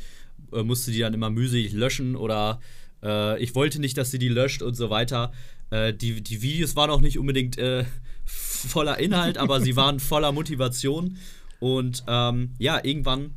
[0.51, 2.59] äh, musste die dann immer mühselig löschen oder
[3.03, 5.31] äh, ich wollte nicht, dass sie die löscht und so weiter.
[5.69, 7.57] Äh, die, die Videos waren auch nicht unbedingt
[8.25, 11.17] voller Inhalt, aber sie waren voller Motivation.
[11.59, 13.35] Und ähm, ja, irgendwann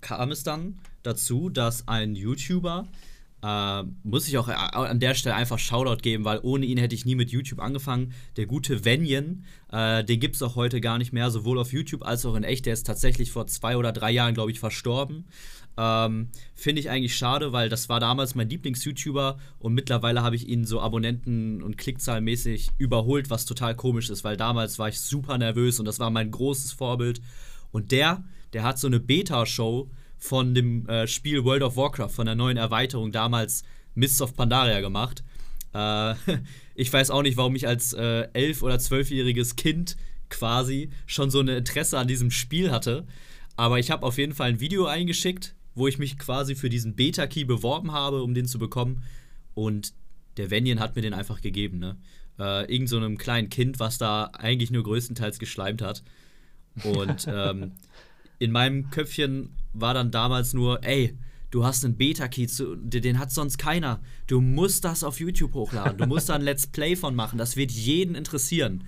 [0.00, 2.86] kam es dann dazu, dass ein YouTuber,
[3.42, 6.94] äh, muss ich auch äh, an der Stelle einfach Shoutout geben, weil ohne ihn hätte
[6.94, 8.12] ich nie mit YouTube angefangen.
[8.36, 12.04] Der gute Venjen, äh, den gibt es auch heute gar nicht mehr, sowohl auf YouTube
[12.04, 12.66] als auch in echt.
[12.66, 15.26] Der ist tatsächlich vor zwei oder drei Jahren, glaube ich, verstorben.
[15.78, 20.48] Ähm, Finde ich eigentlich schade, weil das war damals mein Lieblings-YouTuber und mittlerweile habe ich
[20.48, 25.36] ihn so Abonnenten- und Klickzahlmäßig überholt, was total komisch ist, weil damals war ich super
[25.36, 27.20] nervös und das war mein großes Vorbild.
[27.72, 29.90] Und der, der hat so eine Beta-Show
[30.26, 33.62] von dem äh, Spiel World of Warcraft, von der neuen Erweiterung, damals
[33.94, 35.22] Mists of Pandaria gemacht.
[35.72, 36.14] Äh,
[36.74, 39.96] ich weiß auch nicht, warum ich als äh, elf- oder zwölfjähriges Kind
[40.28, 43.06] quasi schon so ein Interesse an diesem Spiel hatte.
[43.56, 46.96] Aber ich habe auf jeden Fall ein Video eingeschickt, wo ich mich quasi für diesen
[46.96, 49.04] Beta-Key beworben habe, um den zu bekommen.
[49.54, 49.94] Und
[50.36, 51.96] der Venien hat mir den einfach gegeben, ne?
[52.38, 56.02] Äh, irgend so einem kleinen Kind, was da eigentlich nur größtenteils geschleimt hat.
[56.84, 57.72] Und ähm,
[58.38, 61.16] in meinem Köpfchen war dann damals nur, ey,
[61.50, 62.46] du hast einen Beta-Key,
[62.82, 64.00] den hat sonst keiner.
[64.26, 65.98] Du musst das auf YouTube hochladen.
[65.98, 67.38] Du musst da ein Let's Play von machen.
[67.38, 68.84] Das wird jeden interessieren.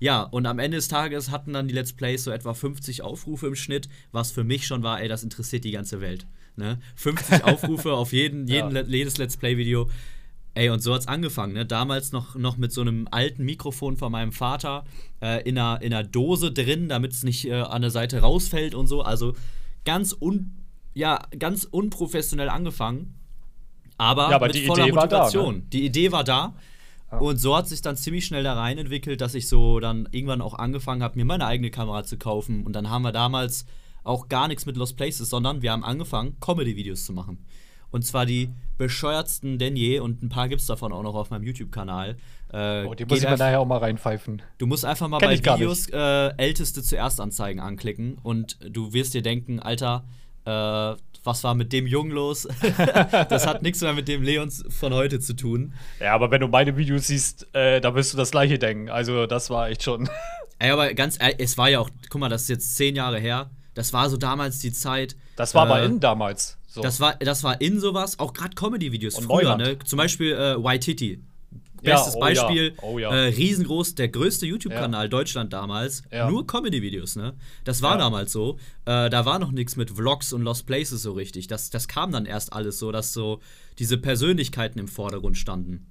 [0.00, 3.46] Ja, und am Ende des Tages hatten dann die Let's Plays so etwa 50 Aufrufe
[3.46, 6.26] im Schnitt, was für mich schon war, ey, das interessiert die ganze Welt.
[6.56, 6.78] Ne?
[6.96, 8.82] 50 Aufrufe auf jeden, jeden, ja.
[8.82, 9.90] jedes Let's Play-Video.
[10.54, 11.64] Ey, und so hat's angefangen, ne?
[11.64, 14.84] Damals noch, noch mit so einem alten Mikrofon von meinem Vater
[15.22, 18.74] äh, in, einer, in einer Dose drin, damit es nicht äh, an der Seite rausfällt
[18.74, 19.02] und so.
[19.02, 19.36] Also
[19.84, 20.64] ganz un,
[20.94, 23.14] ja, ganz unprofessionell angefangen.
[23.96, 25.44] Aber, ja, aber mit die voller Idee Motivation.
[25.44, 25.64] War da, ne?
[25.72, 26.54] Die Idee war da.
[27.18, 30.40] Und so hat sich dann ziemlich schnell da rein entwickelt, dass ich so dann irgendwann
[30.40, 32.64] auch angefangen habe, mir meine eigene Kamera zu kaufen.
[32.64, 33.66] Und dann haben wir damals
[34.04, 37.44] auch gar nichts mit Lost Places, sondern wir haben angefangen, Comedy-Videos zu machen.
[37.90, 41.30] Und zwar die bescheuertsten denn je und ein paar gibt es davon auch noch auf
[41.30, 42.16] meinem YouTube-Kanal.
[42.52, 44.42] Äh, oh, die muss ich mir nachher auch mal reinpfeifen.
[44.58, 49.14] Du musst einfach mal Kenn bei Videos äh, älteste zuerst anzeigen anklicken und du wirst
[49.14, 50.04] dir denken, Alter,
[50.44, 52.48] äh, was war mit dem Jungen los?
[53.28, 55.74] das hat nichts mehr mit dem Leons von heute zu tun.
[56.00, 58.88] Ja, aber wenn du meine Videos siehst, äh, da wirst du das gleiche denken.
[58.88, 60.08] Also, das war echt schon.
[60.58, 63.18] Ey, aber ganz ehrlich, es war ja auch, guck mal, das ist jetzt zehn Jahre
[63.18, 63.50] her.
[63.74, 65.16] Das war so damals die Zeit.
[65.36, 66.58] Das war äh, aber in damals.
[66.72, 66.82] So.
[66.82, 69.76] Das, war, das war in sowas, auch gerade Comedy-Videos früher, ne?
[69.84, 71.20] Zum Beispiel äh, Waititi.
[71.82, 72.26] Bestes ja, oh Ja.
[72.26, 73.10] Beispiel, Oh ja.
[73.10, 76.04] äh, riesengroß, der größte YouTube-Kanal Deutschland damals.
[76.28, 77.34] Nur Comedy-Videos, ne?
[77.64, 78.58] Das war damals so.
[78.84, 81.48] Äh, da war noch nichts mit Vlogs und Lost Places so richtig.
[81.48, 83.40] Das, das kam dann erst alles so, dass so
[83.80, 85.86] diese Persönlichkeiten im Vordergrund standen.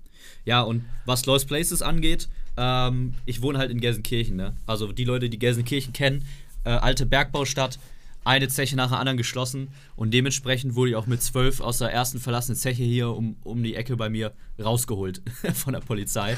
[0.46, 4.56] Ja, und was Lost Places angeht, ähm, ich wohne halt in Gelsenkirchen, ne?
[4.66, 6.26] Also die Leute, die Gelsenkirchen kennen,
[6.64, 7.80] äh, alte Bergbaustadt,
[8.24, 11.92] eine Zeche nach der anderen geschlossen und dementsprechend wurde ich auch mit zwölf aus der
[11.92, 15.22] ersten verlassenen Zeche hier um, um die Ecke bei mir rausgeholt
[15.54, 16.38] von der Polizei.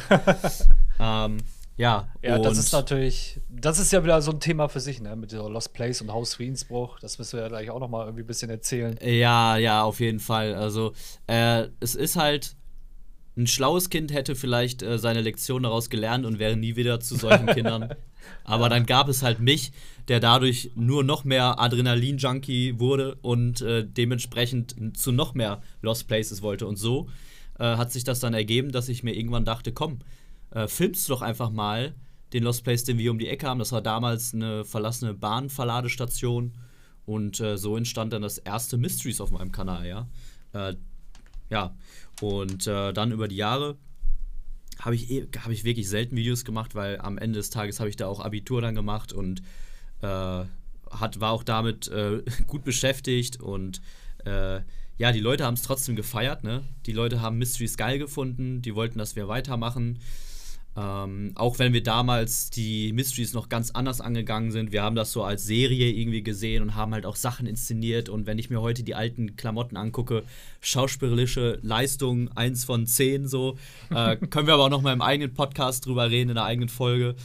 [0.99, 1.37] ähm,
[1.77, 5.15] ja, ja das ist natürlich, das ist ja wieder so ein Thema für sich, ne?
[5.15, 6.99] Mit dieser Lost Place und Hausfriedensbruch.
[6.99, 8.99] Das müssen wir ja gleich auch noch mal irgendwie ein bisschen erzählen.
[9.01, 10.53] Ja, ja, auf jeden Fall.
[10.53, 10.93] Also,
[11.27, 12.55] äh, es ist halt,
[13.37, 17.15] ein schlaues Kind hätte vielleicht äh, seine Lektion daraus gelernt und wäre nie wieder zu
[17.15, 17.93] solchen Kindern.
[18.43, 19.71] Aber dann gab es halt mich,
[20.07, 26.41] der dadurch nur noch mehr Adrenalin-Junkie wurde und äh, dementsprechend zu noch mehr Lost Places
[26.41, 26.67] wollte.
[26.67, 27.07] Und so
[27.57, 29.99] äh, hat sich das dann ergeben, dass ich mir irgendwann dachte, komm,
[30.51, 31.95] äh, filmst du doch einfach mal
[32.33, 33.59] den Lost Place, den wir um die Ecke haben.
[33.59, 36.53] Das war damals eine verlassene Bahnverladestation.
[37.05, 40.07] Und äh, so entstand dann das erste Mysteries auf meinem Kanal, ja.
[41.51, 41.75] Ja,
[42.21, 43.77] und äh, dann über die Jahre
[44.79, 47.89] habe ich, eh, hab ich wirklich selten Videos gemacht, weil am Ende des Tages habe
[47.89, 49.41] ich da auch Abitur dann gemacht und
[50.01, 53.81] äh, hat, war auch damit äh, gut beschäftigt und
[54.25, 54.61] äh,
[54.97, 56.63] ja, die Leute haben es trotzdem gefeiert, ne?
[56.85, 59.99] Die Leute haben Mysteries geil gefunden, die wollten, dass wir weitermachen.
[60.77, 64.71] Ähm, auch wenn wir damals die Mysteries noch ganz anders angegangen sind.
[64.71, 68.07] Wir haben das so als Serie irgendwie gesehen und haben halt auch Sachen inszeniert.
[68.07, 70.23] Und wenn ich mir heute die alten Klamotten angucke,
[70.61, 73.57] schauspielerische Leistung, eins von zehn so.
[73.89, 76.69] Äh, können wir aber auch noch mal im eigenen Podcast drüber reden, in der eigenen
[76.69, 77.15] Folge.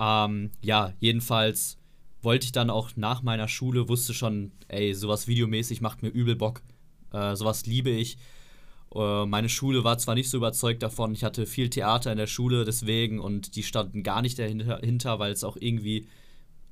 [0.00, 1.76] Ähm, ja, jedenfalls
[2.22, 6.36] wollte ich dann auch nach meiner Schule, wusste schon, ey, sowas videomäßig macht mir übel
[6.36, 6.62] Bock.
[7.12, 8.16] Äh, sowas liebe ich.
[8.94, 12.26] Äh, meine Schule war zwar nicht so überzeugt davon, ich hatte viel Theater in der
[12.26, 16.06] Schule deswegen und die standen gar nicht dahinter, weil es auch irgendwie,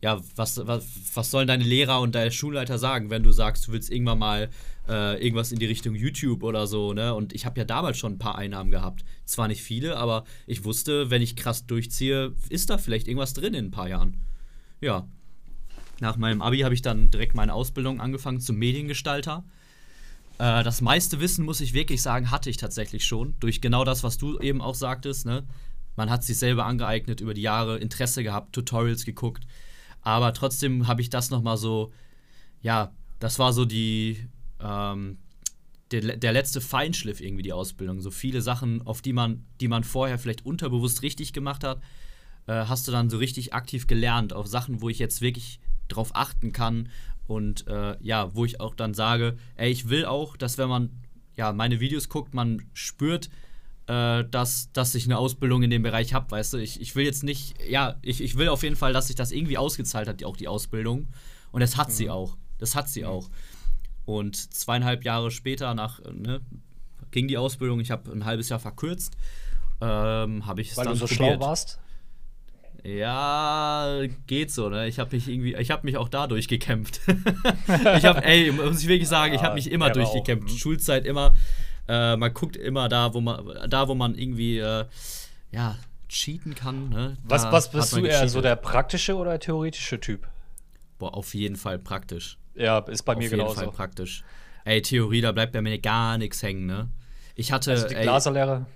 [0.01, 3.73] ja, was, was, was sollen deine Lehrer und deine Schulleiter sagen, wenn du sagst, du
[3.73, 4.51] willst irgendwann mal
[4.89, 7.15] äh, irgendwas in die Richtung YouTube oder so, ne?
[7.15, 9.05] Und ich habe ja damals schon ein paar Einnahmen gehabt.
[9.25, 13.55] Zwar nicht viele, aber ich wusste, wenn ich krass durchziehe, ist da vielleicht irgendwas drin
[13.55, 14.17] in ein paar Jahren.
[14.81, 15.07] Ja.
[16.01, 19.45] Nach meinem Abi habe ich dann direkt meine Ausbildung angefangen zum Mediengestalter
[20.38, 23.35] Äh, das meiste Wissen, muss ich wirklich sagen, hatte ich tatsächlich schon.
[23.40, 25.27] Durch genau das, was du eben auch sagtest.
[25.27, 25.45] Ne?
[25.97, 29.47] Man hat sich selber angeeignet über die Jahre, Interesse gehabt, Tutorials geguckt.
[30.01, 31.92] Aber trotzdem habe ich das nochmal so,
[32.61, 34.29] ja, das war so die,
[34.61, 35.18] ähm,
[35.92, 38.01] der, der letzte Feinschliff irgendwie, die Ausbildung.
[38.01, 41.81] So viele Sachen, auf die man, die man vorher vielleicht unterbewusst richtig gemacht hat,
[42.47, 44.33] äh, hast du dann so richtig aktiv gelernt.
[44.33, 46.88] Auf Sachen, wo ich jetzt wirklich drauf achten kann.
[47.33, 50.90] Und äh, ja, wo ich auch dann sage, ey, ich will auch, dass wenn man
[51.35, 53.31] ja meine Videos guckt, man spürt,
[53.87, 56.59] äh, dass, dass ich eine Ausbildung in dem Bereich habe, weißt du.
[56.59, 59.33] Ich, ich will jetzt nicht, ja, ich, ich will auf jeden Fall, dass sich das
[59.33, 61.09] irgendwie ausgezahlt hat, auch die Ausbildung.
[61.53, 61.92] Und das hat mhm.
[61.92, 62.37] sie auch.
[62.59, 63.09] Das hat sie mhm.
[63.09, 63.31] auch.
[64.05, 66.42] Und zweieinhalb Jahre später nach, ne,
[67.12, 69.16] ging die Ausbildung, ich habe ein halbes Jahr verkürzt,
[69.81, 71.37] ähm, habe ich es Weil dann du so probiert.
[71.37, 71.79] schlau warst?
[72.85, 74.88] Ja, geht so, ne?
[74.88, 77.01] Ich habe mich irgendwie, ich habe mich auch dadurch gekämpft.
[77.97, 80.49] ich habe, ey, muss ich wirklich sagen, ich habe mich immer durchgekämpft.
[80.49, 80.53] Auch.
[80.53, 80.59] Mhm.
[80.59, 81.35] Schulzeit immer,
[81.88, 84.85] äh, man guckt immer da, wo man, da, wo man irgendwie, äh,
[85.53, 85.77] ja,
[86.09, 86.88] cheaten kann.
[86.88, 87.16] Ne?
[87.25, 90.29] Was, was bist du eher so der praktische oder theoretische Typ?
[90.99, 92.37] Boah, auf jeden Fall praktisch.
[92.55, 93.51] Ja, ist bei mir genauso.
[93.51, 94.25] Auf jeden Fall praktisch.
[94.64, 96.88] Ey, Theorie, da bleibt bei mir gar nichts hängen, ne?
[97.35, 97.73] Ich hatte.
[97.73, 98.66] Also die Glaserlehre.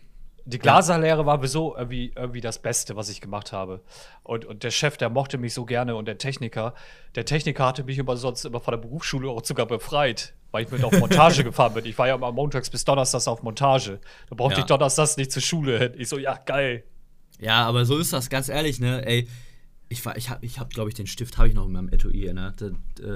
[0.48, 3.82] Die Glaserlehre war sowieso irgendwie, irgendwie das Beste, was ich gemacht habe.
[4.22, 6.72] Und, und der Chef, der mochte mich so gerne und der Techniker,
[7.16, 10.70] der Techniker hatte mich immer sonst immer von der Berufsschule auch sogar befreit, weil ich
[10.70, 11.84] mit auf Montage gefahren bin.
[11.84, 13.98] Ich war ja immer montags bis donnerstags auf Montage.
[14.30, 14.60] Da brauchte ja.
[14.60, 15.94] ich donnerstags nicht zur Schule hin.
[15.98, 16.84] Ich so, ja, geil.
[17.40, 19.04] Ja, aber so ist das, ganz ehrlich, ne?
[19.04, 19.28] Ey,
[19.88, 21.88] ich war, ich habe, ich hab, glaube ich, den Stift habe ich noch in meinem
[21.88, 22.54] Etui, ne?
[22.56, 22.66] Da,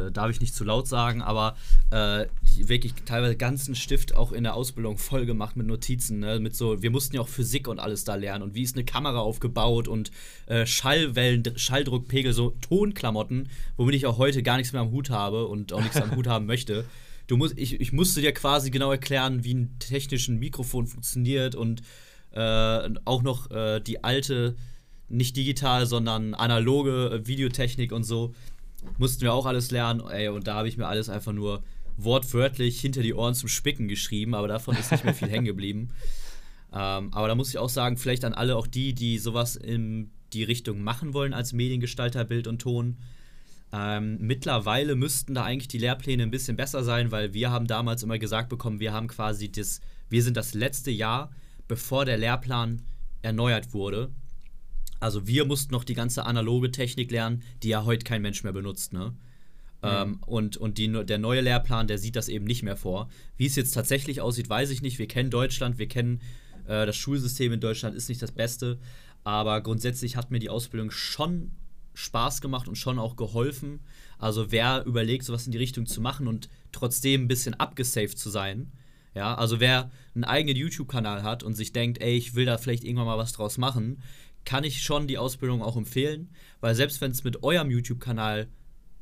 [0.06, 1.56] äh, darf ich nicht zu laut sagen, aber
[1.90, 2.26] äh,
[2.58, 6.38] wirklich teilweise ganzen Stift auch in der Ausbildung voll gemacht mit Notizen, ne?
[6.38, 8.84] Mit so, wir mussten ja auch Physik und alles da lernen und wie ist eine
[8.84, 10.12] Kamera aufgebaut und
[10.46, 15.48] äh, Schallwellen, Schalldruckpegel, so Tonklamotten, womit ich auch heute gar nichts mehr am Hut habe
[15.48, 16.84] und auch nichts am Hut haben möchte.
[17.26, 21.82] Du musst, ich, ich musste dir quasi genau erklären, wie ein technisches Mikrofon funktioniert und
[22.32, 24.54] äh, auch noch äh, die alte
[25.10, 28.34] nicht digital, sondern analoge äh, Videotechnik und so.
[28.96, 31.62] Mussten wir auch alles lernen, ey, und da habe ich mir alles einfach nur
[31.96, 35.90] wortwörtlich hinter die Ohren zum Spicken geschrieben, aber davon ist nicht mehr viel hängen geblieben.
[36.72, 40.10] Ähm, aber da muss ich auch sagen, vielleicht an alle auch die, die sowas in
[40.32, 42.96] die Richtung machen wollen als Mediengestalter, Bild und Ton.
[43.72, 48.02] Ähm, mittlerweile müssten da eigentlich die Lehrpläne ein bisschen besser sein, weil wir haben damals
[48.02, 51.30] immer gesagt bekommen, wir haben quasi das, wir sind das letzte Jahr,
[51.68, 52.82] bevor der Lehrplan
[53.22, 54.10] erneuert wurde.
[55.00, 58.52] Also wir mussten noch die ganze analoge Technik lernen, die ja heute kein Mensch mehr
[58.52, 59.14] benutzt, ne?
[59.82, 59.88] Mhm.
[59.88, 63.08] Ähm, und und die, der neue Lehrplan, der sieht das eben nicht mehr vor.
[63.38, 64.98] Wie es jetzt tatsächlich aussieht, weiß ich nicht.
[64.98, 66.20] Wir kennen Deutschland, wir kennen
[66.66, 68.78] äh, das Schulsystem in Deutschland ist nicht das Beste,
[69.24, 71.52] aber grundsätzlich hat mir die Ausbildung schon
[71.94, 73.80] Spaß gemacht und schon auch geholfen.
[74.18, 78.30] Also wer überlegt, sowas in die Richtung zu machen und trotzdem ein bisschen abgesaved zu
[78.30, 78.70] sein,
[79.14, 82.84] ja, also wer einen eigenen YouTube-Kanal hat und sich denkt, ey, ich will da vielleicht
[82.84, 84.02] irgendwann mal was draus machen,
[84.44, 88.48] kann ich schon die Ausbildung auch empfehlen, weil selbst wenn es mit eurem YouTube-Kanal,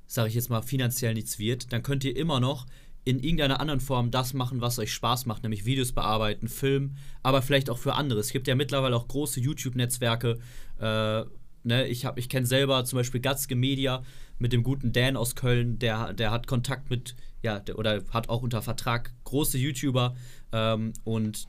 [0.07, 2.66] sage ich jetzt mal, finanziell nichts wird, dann könnt ihr immer noch
[3.05, 7.40] in irgendeiner anderen Form das machen, was euch Spaß macht, nämlich Videos bearbeiten, filmen, aber
[7.40, 8.20] vielleicht auch für andere.
[8.20, 10.38] Es gibt ja mittlerweile auch große YouTube-Netzwerke.
[10.79, 11.24] Äh,
[11.62, 11.87] ne?
[11.88, 14.03] Ich, ich kenne selber zum Beispiel Gatzke Media
[14.38, 18.29] mit dem guten Dan aus Köln, der, der hat Kontakt mit, ja, der, oder hat
[18.29, 20.14] auch unter Vertrag große YouTuber
[20.53, 21.48] ähm, und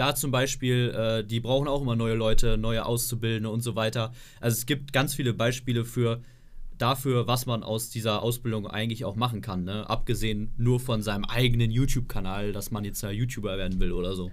[0.00, 4.12] da zum Beispiel, äh, die brauchen auch immer neue Leute, neue Auszubildende und so weiter.
[4.40, 6.22] Also es gibt ganz viele Beispiele für
[6.78, 9.64] dafür, was man aus dieser Ausbildung eigentlich auch machen kann.
[9.64, 9.88] Ne?
[9.90, 14.30] Abgesehen nur von seinem eigenen YouTube-Kanal, dass man jetzt ja YouTuber werden will oder so.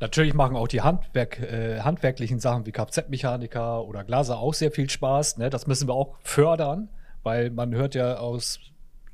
[0.00, 4.90] Natürlich machen auch die Handwerk, äh, handwerklichen Sachen wie Kfz-Mechaniker oder Glaser auch sehr viel
[4.90, 5.38] Spaß.
[5.38, 5.48] Ne?
[5.48, 6.90] Das müssen wir auch fördern,
[7.22, 8.60] weil man hört ja aus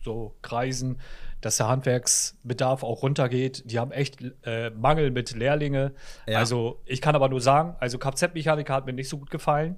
[0.02, 0.98] so Kreisen,
[1.42, 3.70] dass der Handwerksbedarf auch runtergeht.
[3.70, 5.92] Die haben echt äh, Mangel mit Lehrlinge.
[6.26, 6.38] Ja.
[6.38, 9.76] Also ich kann aber nur sagen, also Kfz-Mechaniker hat mir nicht so gut gefallen.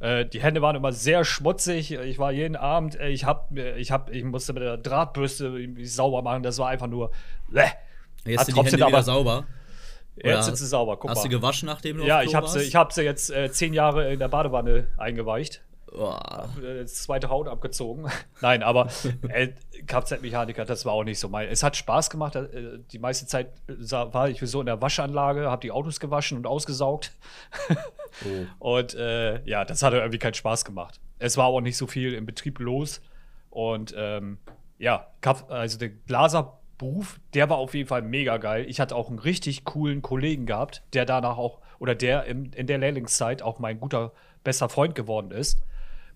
[0.00, 1.92] Äh, die Hände waren immer sehr schmutzig.
[1.92, 6.22] Ich war jeden Abend, äh, ich hab, ich hab, ich musste mit der Drahtbürste sauber
[6.22, 6.42] machen.
[6.42, 7.10] Das war einfach nur.
[7.48, 7.62] Bleh.
[8.24, 9.46] Jetzt sind die Hände aber, wieder sauber.
[10.16, 10.98] Jetzt sind sie sauber.
[10.98, 11.22] Guck hast mal.
[11.24, 14.12] du gewaschen, nachdem du Ja, ich habe sie, ich hab sie jetzt äh, zehn Jahre
[14.12, 15.62] in der Badewanne eingeweicht.
[15.90, 16.48] Boah.
[16.60, 18.06] Das zweite Haut abgezogen.
[18.40, 18.88] Nein, aber
[19.28, 19.48] äh,
[19.86, 21.48] Kfz-Mechaniker, das war auch nicht so mein.
[21.48, 22.36] Es hat Spaß gemacht.
[22.36, 26.46] Äh, die meiste Zeit war ich so in der Waschanlage, habe die Autos gewaschen und
[26.46, 27.12] ausgesaugt.
[28.24, 28.72] Oh.
[28.74, 30.98] Und äh, ja, das hat irgendwie keinen Spaß gemacht.
[31.18, 33.02] Es war auch nicht so viel im Betrieb los.
[33.50, 34.38] Und ähm,
[34.78, 35.08] ja,
[35.48, 38.64] also der Glaserberuf, der war auf jeden Fall mega geil.
[38.66, 42.66] Ich hatte auch einen richtig coolen Kollegen gehabt, der danach auch, oder der in, in
[42.66, 45.62] der Lehrlingszeit auch mein guter, bester Freund geworden ist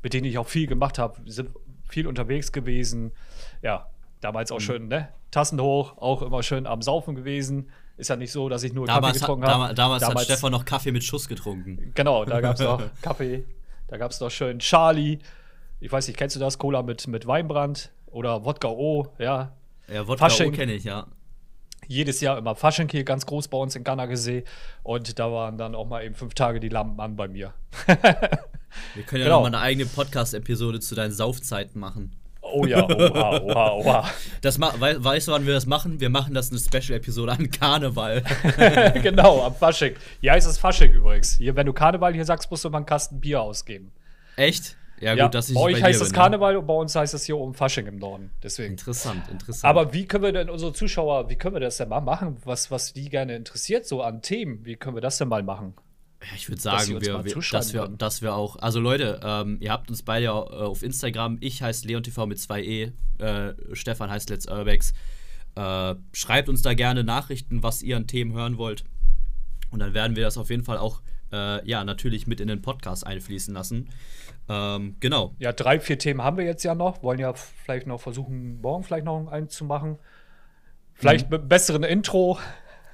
[0.02, 1.50] mit denen ich auch viel gemacht habe, sind
[1.88, 3.12] viel unterwegs gewesen.
[3.62, 3.88] Ja,
[4.22, 5.08] Damals auch schön, ne?
[5.32, 7.70] Tassen hoch, auch immer schön am Saufen gewesen.
[7.96, 9.74] Ist ja nicht so, dass ich nur Damals, Kaffee getrunken habe.
[9.74, 11.90] damals, damals hat Stefan noch Kaffee mit Schuss getrunken.
[11.96, 13.44] Genau, da gab es noch Kaffee.
[13.88, 15.18] Da gab es noch schön Charlie.
[15.80, 16.56] Ich weiß nicht, kennst du das?
[16.56, 19.56] Cola mit, mit Weinbrand oder Wodka O, ja.
[19.92, 20.52] Ja, Wodka Fasching.
[20.52, 21.08] kenne ich, ja.
[21.88, 24.44] Jedes Jahr immer Fasching hier ganz groß bei uns in Ganagesee.
[24.84, 27.54] Und da waren dann auch mal eben fünf Tage die Lampen an bei mir.
[28.94, 29.36] Wir können ja Genau.
[29.42, 32.12] noch mal eine eigene Podcast-Episode zu deinen Saufzeiten machen.
[32.40, 34.10] Oh ja, oha, oha, oha.
[34.40, 36.00] Das wei weißt du, wann wir das machen?
[36.00, 38.22] Wir machen das eine Special-Episode an Karneval.
[39.02, 39.94] genau, am Fasching.
[40.20, 41.36] Hier heißt es Fasching übrigens.
[41.36, 43.92] Hier, wenn du Karneval hier sagst, musst du mal einen Kasten Bier ausgeben.
[44.36, 44.76] Echt?
[45.00, 46.74] Ja, Ja, gut, dass ich bei nicht euch bei heißt es bin, Karneval und bei
[46.74, 48.30] uns heißt es hier oben Fasching im Norden.
[48.42, 48.72] Deswegen.
[48.72, 49.64] Interessant, interessant.
[49.68, 52.36] Aber wie können wir denn unsere Zuschauer, wie können wir das denn mal machen?
[52.44, 54.64] Was, was die gerne interessiert, so an Themen?
[54.64, 55.74] Wie können wir das denn mal machen?
[56.22, 58.56] Ja, ich würde dass sagen, uns wir, wir, dass, wir, dass wir auch.
[58.56, 61.38] Also Leute, ähm, ihr habt uns beide äh, auf Instagram.
[61.40, 62.92] Ich heiße LeonTV mit 2E.
[63.18, 64.92] Äh, Stefan heißt Let's Urbex.
[65.54, 68.84] Äh, schreibt uns da gerne Nachrichten, was ihr an Themen hören wollt.
[69.70, 72.62] Und dann werden wir das auf jeden Fall auch, äh, ja, natürlich mit in den
[72.62, 73.88] Podcast einfließen lassen.
[74.48, 75.34] Ähm, genau.
[75.38, 77.02] Ja, drei, vier Themen haben wir jetzt ja noch.
[77.02, 79.98] Wollen ja vielleicht noch versuchen, morgen vielleicht noch einen zu machen.
[80.94, 82.38] Vielleicht mit einem besseren Intro.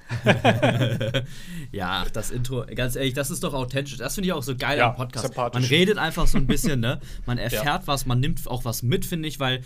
[1.71, 3.97] Ja, ach, das Intro, ganz ehrlich, das ist doch authentisch.
[3.97, 5.35] Das finde ich auch so geil Ja, am Podcast.
[5.35, 6.99] Man redet einfach so ein bisschen, ne?
[7.25, 9.61] Man erfährt was, man nimmt auch was mit, finde ich, weil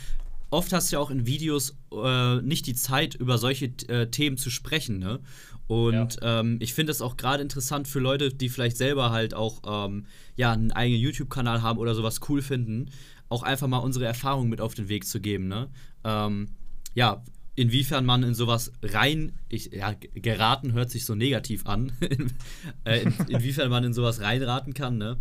[0.49, 4.37] oft hast du ja auch in Videos äh, nicht die Zeit, über solche äh, Themen
[4.37, 5.19] zu sprechen, ne?
[5.67, 9.61] Und ähm, ich finde es auch gerade interessant für Leute, die vielleicht selber halt auch
[9.65, 12.91] ähm, ja, einen eigenen YouTube-Kanal haben oder sowas cool finden,
[13.29, 15.69] auch einfach mal unsere Erfahrungen mit auf den Weg zu geben, ne?
[16.03, 16.49] Ähm,
[16.95, 17.23] ja,
[17.55, 21.91] inwiefern man in sowas rein, ich, ja, geraten hört sich so negativ an,
[22.83, 25.17] äh, in, inwiefern man in sowas reinraten kann, ne?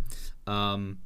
[0.47, 0.97] Ähm,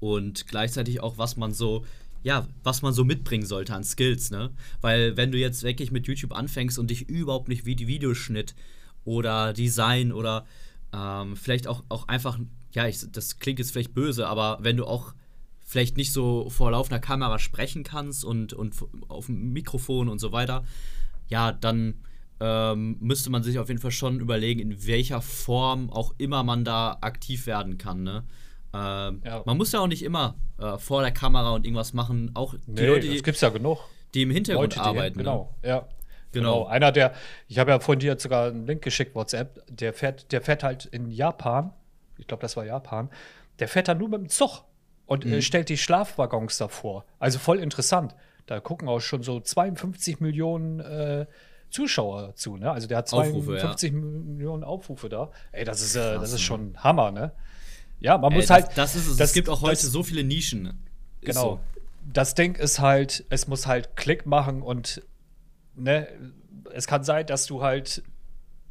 [0.00, 1.84] und gleichzeitig auch, was man so,
[2.22, 4.50] ja, was man so mitbringen sollte an Skills, ne?
[4.80, 8.54] Weil wenn du jetzt wirklich mit YouTube anfängst und dich überhaupt nicht wie die Videoschnitt
[9.04, 10.46] oder Design oder
[10.92, 12.38] ähm, vielleicht auch, auch einfach,
[12.72, 15.14] ja, ich, das klingt jetzt vielleicht böse, aber wenn du auch
[15.68, 18.74] vielleicht nicht so vor laufender Kamera sprechen kannst und, und
[19.08, 20.64] auf dem Mikrofon und so weiter,
[21.28, 22.02] ja, dann
[22.40, 26.64] ähm, müsste man sich auf jeden Fall schon überlegen, in welcher Form auch immer man
[26.64, 28.02] da aktiv werden kann.
[28.02, 28.24] Ne?
[28.72, 29.42] Ähm, Ja.
[29.44, 32.30] Man muss ja auch nicht immer äh, vor der Kamera und irgendwas machen.
[32.32, 33.80] Auch die Nee, Leute, die, gibt's ja genug.
[34.14, 35.18] die im Hintergrund Leute, die arbeiten.
[35.18, 35.80] Genau, ja.
[35.80, 35.88] Genau.
[36.60, 36.66] Genau.
[36.66, 37.12] Einer der,
[37.46, 40.86] ich habe ja von dir sogar einen Link geschickt, WhatsApp, der fährt, der fährt halt
[40.86, 41.72] in Japan,
[42.16, 43.10] ich glaube, das war Japan,
[43.58, 44.62] der fährt dann nur mit dem Zug
[45.08, 45.32] und Mhm.
[45.32, 47.04] äh, stellt die Schlafwaggons davor.
[47.18, 48.14] Also voll interessant.
[48.46, 51.26] Da gucken auch schon so 52 Millionen äh,
[51.70, 52.70] Zuschauer zu, ne?
[52.70, 53.58] Also der hat Aufrufe, ja.
[53.58, 55.30] 52 Millionen Aufrufe da.
[55.52, 57.32] Ey, das ist, äh, das ist schon Hammer, ne?
[58.00, 58.78] Ja, man Ey, muss das, halt.
[58.78, 59.16] das ist es.
[59.16, 60.62] das- gibt auch heute das- so viele Nischen.
[60.62, 60.74] ne?
[61.22, 61.40] Genau.
[61.40, 61.60] So.
[62.10, 65.02] Das Ding ist halt, es muss halt Klick machen und
[65.74, 66.06] ne,
[66.72, 68.02] es kann sein, dass du halt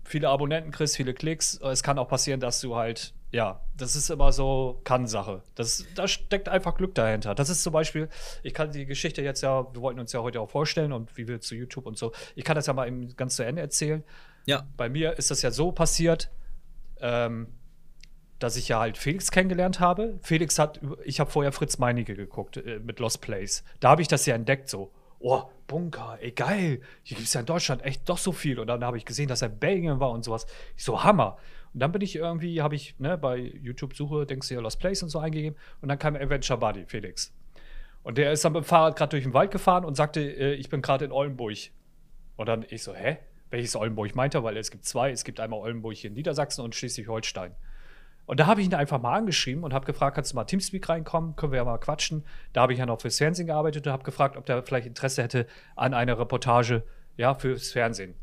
[0.04, 1.60] viele Abonnenten kriegst, viele Klicks.
[1.62, 5.44] Es kann auch passieren, dass du halt, ja, das ist immer so Kann-Sache.
[5.56, 7.36] Das, da steckt einfach Glück dahinter.
[7.36, 8.10] Das ist zum Beispiel,
[8.42, 11.28] ich kann die Geschichte jetzt ja, wir wollten uns ja heute auch vorstellen und wie
[11.28, 12.14] wir zu YouTube und so.
[12.36, 14.04] Ich kann das ja mal eben ganz zu Ende erzählen.
[14.46, 14.66] Ja.
[14.78, 16.32] Bei mir ist das ja so passiert,
[17.02, 17.48] ähm,
[18.40, 20.20] dass ich ja halt Felix kennengelernt habe.
[20.22, 23.64] Felix hat, ich habe vorher Fritz Meinecke geguckt äh, mit Lost Place.
[23.82, 27.42] Da habe ich das ja entdeckt, so, oh, Bunker, ey, geil, hier gibt es ja
[27.42, 28.60] in Deutschland echt doch so viel.
[28.60, 30.46] Und dann habe ich gesehen, dass er in Belgien war und sowas.
[30.78, 31.38] Ich so, Hammer.
[31.78, 35.04] Und dann bin ich irgendwie, habe ich ne, bei YouTube-Suche, denkst du ja Lost Place
[35.04, 35.56] und so eingegeben.
[35.80, 37.32] Und dann kam Adventure Buddy, Felix.
[38.02, 40.56] Und der ist dann mit dem Fahrrad gerade durch den Wald gefahren und sagte, äh,
[40.56, 41.56] ich bin gerade in Oldenburg.
[42.36, 43.20] Und dann ich so, hä?
[43.52, 44.44] Welches Oldenburg meint er?
[44.44, 45.12] Weil es gibt zwei.
[45.12, 47.54] Es gibt einmal Oldenburg hier in Niedersachsen und Schleswig-Holstein.
[48.26, 50.90] Und da habe ich ihn einfach mal angeschrieben und habe gefragt, kannst du mal Teamspeak
[50.90, 51.36] reinkommen?
[51.36, 52.24] Können wir ja mal quatschen.
[52.54, 55.22] Da habe ich ja noch fürs Fernsehen gearbeitet und habe gefragt, ob der vielleicht Interesse
[55.22, 56.82] hätte an einer Reportage
[57.18, 58.16] ja, fürs Fernsehen.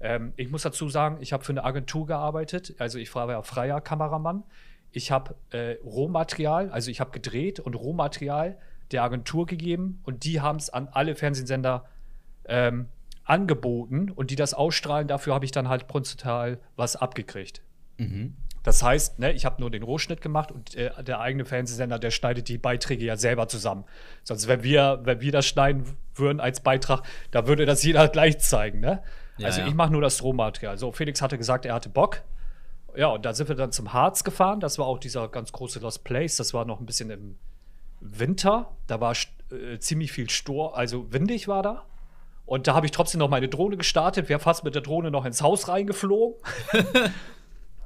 [0.00, 2.74] Ähm, ich muss dazu sagen, ich habe für eine Agentur gearbeitet.
[2.78, 4.44] Also ich war ja freier Kameramann.
[4.92, 8.58] Ich habe äh, Rohmaterial, also ich habe gedreht und Rohmaterial
[8.90, 11.84] der Agentur gegeben und die haben es an alle Fernsehsender
[12.46, 12.88] ähm,
[13.24, 15.06] angeboten und die das ausstrahlen.
[15.06, 17.62] Dafür habe ich dann halt prozentual was abgekriegt.
[17.98, 18.34] Mhm.
[18.62, 22.10] Das heißt, ne, ich habe nur den Rohschnitt gemacht und äh, der eigene Fernsehsender, der
[22.10, 23.84] schneidet die Beiträge ja selber zusammen.
[24.22, 25.84] Sonst, wenn wir, wenn wir das schneiden
[26.14, 28.80] würden als Beitrag, da würde das jeder gleich zeigen.
[28.80, 29.02] Ne?
[29.40, 29.66] Ja, also ja.
[29.66, 30.78] ich mache nur das Rohmaterial.
[30.78, 32.22] So, Felix hatte gesagt, er hatte Bock.
[32.96, 34.60] Ja, und da sind wir dann zum Harz gefahren.
[34.60, 36.36] Das war auch dieser ganz große Lost Place.
[36.36, 37.38] Das war noch ein bisschen im
[38.00, 38.70] Winter.
[38.86, 39.14] Da war
[39.50, 41.84] äh, ziemlich viel Stor, also windig war da.
[42.46, 45.24] Und da habe ich trotzdem noch meine Drohne gestartet, wäre fast mit der Drohne noch
[45.24, 46.34] ins Haus reingeflogen.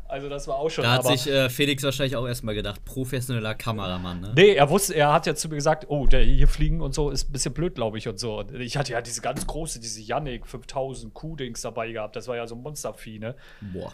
[0.07, 0.84] Also das war auch schon.
[0.84, 4.32] Da hat sich äh, Felix wahrscheinlich auch erstmal gedacht, professioneller Kameramann, ne?
[4.36, 7.11] Nee, er wusste, er hat ja zu mir gesagt, oh, der hier fliegen und so
[7.11, 8.38] ist ein bisschen blöd, glaube ich, und so.
[8.38, 12.16] Und ich hatte ja diese ganz große, diese Yannick 5000 Q-Dings dabei gehabt.
[12.16, 13.34] Das war ja so ein Monstervieh, ne?
[13.61, 13.92] Boah.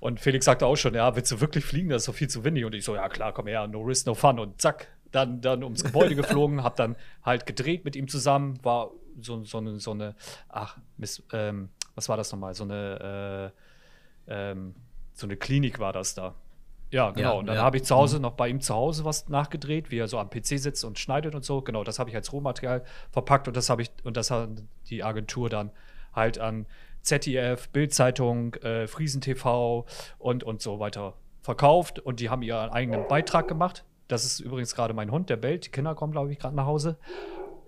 [0.00, 1.88] Und Felix sagte auch schon, ja, willst du wirklich fliegen?
[1.88, 2.64] Das ist doch viel zu windig.
[2.64, 4.38] Und ich so, ja klar, komm her, no risk, no fun.
[4.38, 8.90] Und zack, dann, dann ums Gebäude geflogen, hab dann halt gedreht mit ihm zusammen, war
[9.20, 10.14] so, so, eine, so eine,
[10.48, 12.54] ach, Miss, ähm, was war das nochmal?
[12.54, 13.52] So eine,
[14.28, 14.74] äh, ähm,
[15.18, 16.34] so eine Klinik war das da.
[16.90, 17.32] Ja, genau.
[17.32, 17.62] Ja, und dann ja.
[17.62, 18.22] habe ich zu Hause mhm.
[18.22, 21.34] noch bei ihm zu Hause was nachgedreht, wie er so am PC sitzt und schneidet
[21.34, 21.60] und so.
[21.60, 24.48] Genau, das habe ich als Rohmaterial verpackt und das habe ich, und das hat
[24.88, 25.70] die Agentur dann
[26.14, 26.66] halt an
[27.02, 29.86] ZDF, Bildzeitung, äh, Friesen TV
[30.18, 33.84] und, und so weiter verkauft und die haben ihren eigenen Beitrag gemacht.
[34.08, 35.66] Das ist übrigens gerade mein Hund, der bellt.
[35.66, 36.96] Die Kinder kommen, glaube ich, gerade nach Hause.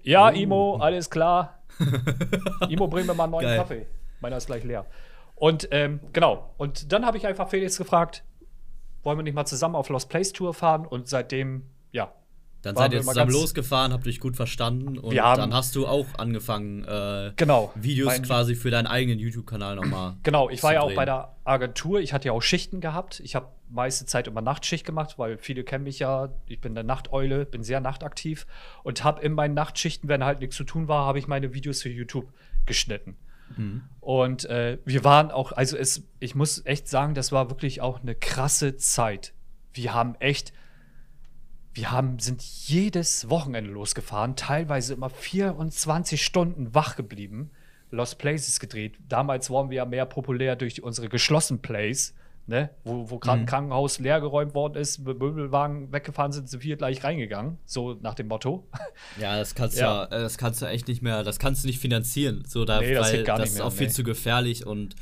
[0.03, 0.35] Ja, uh.
[0.35, 1.63] Imo, alles klar.
[2.69, 3.59] Imo, bring mir mal einen neuen Geil.
[3.59, 3.87] Kaffee.
[4.21, 4.87] Meiner ist gleich leer.
[5.41, 6.53] Und ähm, genau.
[6.59, 8.22] Und dann habe ich einfach Felix gefragt,
[9.03, 10.86] wollen wir nicht mal zusammen auf Lost Place Tour fahren?
[10.86, 11.62] Und seitdem,
[11.93, 12.12] ja.
[12.61, 16.84] Dann seid ihr zusammen losgefahren, habt euch gut verstanden und dann hast du auch angefangen,
[16.84, 20.16] äh, genau, Videos quasi für deinen eigenen YouTube-Kanal nochmal.
[20.24, 23.20] Genau, ich war ja auch bei der Agentur, ich hatte ja auch Schichten gehabt.
[23.20, 26.28] Ich habe meiste Zeit immer Nachtschicht gemacht, weil viele kennen mich ja.
[26.49, 28.47] Ich bin eine Nachteule, bin sehr nachtaktiv
[28.82, 31.80] und habe in meinen Nachtschichten, wenn halt nichts zu tun war, habe ich meine Videos
[31.80, 32.28] für YouTube
[32.66, 33.16] geschnitten.
[33.57, 33.83] Mhm.
[34.01, 38.01] Und äh, wir waren auch, also es, ich muss echt sagen, das war wirklich auch
[38.01, 39.35] eine krasse Zeit.
[39.73, 40.53] Wir haben echt,
[41.75, 47.51] wir haben, sind jedes Wochenende losgefahren, teilweise immer 24 Stunden wach geblieben,
[47.91, 48.99] Lost Places gedreht.
[49.09, 52.15] Damals waren wir ja mehr populär durch unsere geschlossenen Plays
[52.47, 52.70] ne?
[52.84, 53.43] wo, wo gerade mhm.
[53.45, 58.28] ein Krankenhaus leergeräumt worden ist, Möbelwagen weggefahren sind, sind wir gleich reingegangen, so nach dem
[58.28, 58.66] Motto.
[59.20, 60.03] Ja, das kannst ja.
[60.03, 60.07] ja.
[60.07, 63.12] das kannst du echt nicht mehr, das kannst du nicht finanzieren, so da, nee, das,
[63.12, 63.93] weil das ist mehr, auch viel nee.
[63.93, 64.95] zu gefährlich und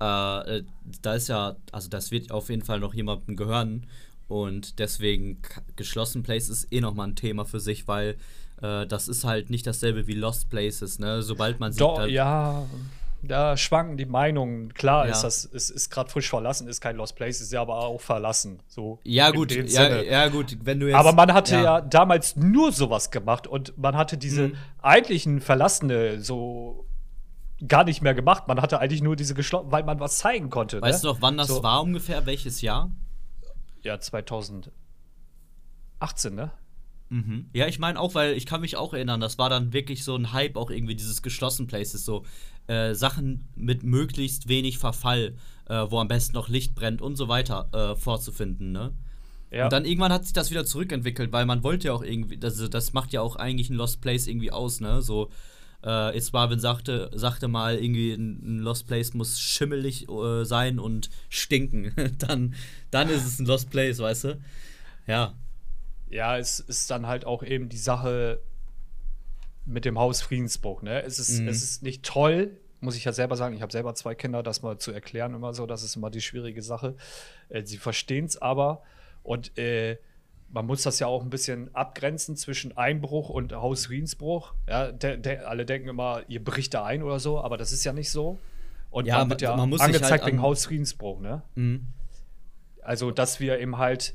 [0.00, 0.64] äh, äh,
[1.00, 3.86] da ist ja, also das wird auf jeden Fall noch jemandem gehören
[4.28, 5.42] und deswegen
[5.76, 8.16] geschlossen Place ist eh noch mal ein Thema für sich, weil
[8.62, 11.22] äh, das ist halt nicht dasselbe wie Lost Places, ne?
[11.22, 12.66] Sobald man sich Doch, ja
[13.22, 14.74] da schwanken die Meinungen.
[14.74, 15.12] Klar ja.
[15.12, 18.00] ist das, ist, ist gerade frisch verlassen, ist kein Lost Place, ist ja aber auch
[18.00, 18.60] verlassen.
[18.66, 20.96] So ja, gut, ja, ja, gut, wenn du jetzt.
[20.96, 21.62] Aber man hatte ja.
[21.62, 21.80] ja.
[21.80, 24.56] damals nur sowas gemacht und man hatte diese mhm.
[24.82, 26.86] eigentlichen Verlassene so
[27.66, 28.48] gar nicht mehr gemacht.
[28.48, 30.76] Man hatte eigentlich nur diese geschlossen, weil man was zeigen konnte.
[30.76, 30.82] Ne?
[30.82, 31.10] Weißt ne?
[31.10, 31.62] du noch, wann das so.
[31.62, 32.26] war ungefähr?
[32.26, 32.90] Welches Jahr?
[33.82, 34.72] Ja, 2018,
[36.34, 36.50] ne?
[37.12, 37.50] Mhm.
[37.52, 40.16] Ja, ich meine auch, weil ich kann mich auch erinnern, das war dann wirklich so
[40.16, 42.24] ein Hype, auch irgendwie dieses geschlossen Places, so
[42.68, 45.34] äh, Sachen mit möglichst wenig Verfall,
[45.68, 48.94] äh, wo am besten noch Licht brennt und so weiter äh, vorzufinden, ne?
[49.50, 49.64] Ja.
[49.64, 52.66] Und dann irgendwann hat sich das wieder zurückentwickelt, weil man wollte ja auch irgendwie, also
[52.66, 55.02] das macht ja auch eigentlich ein Lost Place irgendwie aus, ne?
[55.02, 55.28] So,
[55.84, 61.10] äh, jetzt Marvin sagte, sagte mal, irgendwie ein Lost Place muss schimmelig äh, sein und
[61.28, 61.92] stinken.
[62.18, 62.54] dann,
[62.90, 64.40] dann ist es ein Lost Place, weißt du?
[65.06, 65.34] Ja
[66.12, 68.40] ja, es ist dann halt auch eben die Sache
[69.64, 70.82] mit dem Haus Friedensbruch.
[70.82, 71.02] Ne?
[71.02, 71.48] Es, ist, mhm.
[71.48, 73.54] es ist nicht toll, muss ich ja selber sagen.
[73.56, 76.20] Ich habe selber zwei Kinder, das mal zu erklären immer so, das ist immer die
[76.20, 76.96] schwierige Sache.
[77.48, 78.82] Äh, sie verstehen es aber
[79.22, 79.98] und äh,
[80.50, 84.52] man muss das ja auch ein bisschen abgrenzen zwischen Einbruch und Haus Friedensbruch.
[84.68, 87.84] Ja, de, de, alle denken immer, ihr bricht da ein oder so, aber das ist
[87.84, 88.38] ja nicht so.
[88.90, 91.42] Und ja, man wird ja man muss angezeigt halt wegen Haus Friedensbruch, ne?
[91.54, 91.86] Mhm.
[92.82, 94.12] Also, dass wir eben halt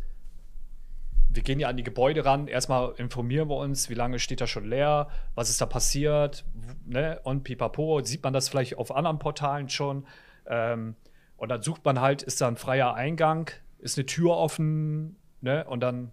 [1.37, 2.47] wir gehen ja an die Gebäude ran.
[2.47, 6.43] Erstmal informieren wir uns, wie lange steht das schon leer, was ist da passiert,
[6.85, 7.21] ne?
[7.23, 10.05] Und pipapo, sieht man das vielleicht auf anderen Portalen schon.
[10.47, 10.95] Ähm,
[11.37, 15.63] und dann sucht man halt, ist da ein freier Eingang, ist eine Tür offen, ne?
[15.65, 16.11] Und dann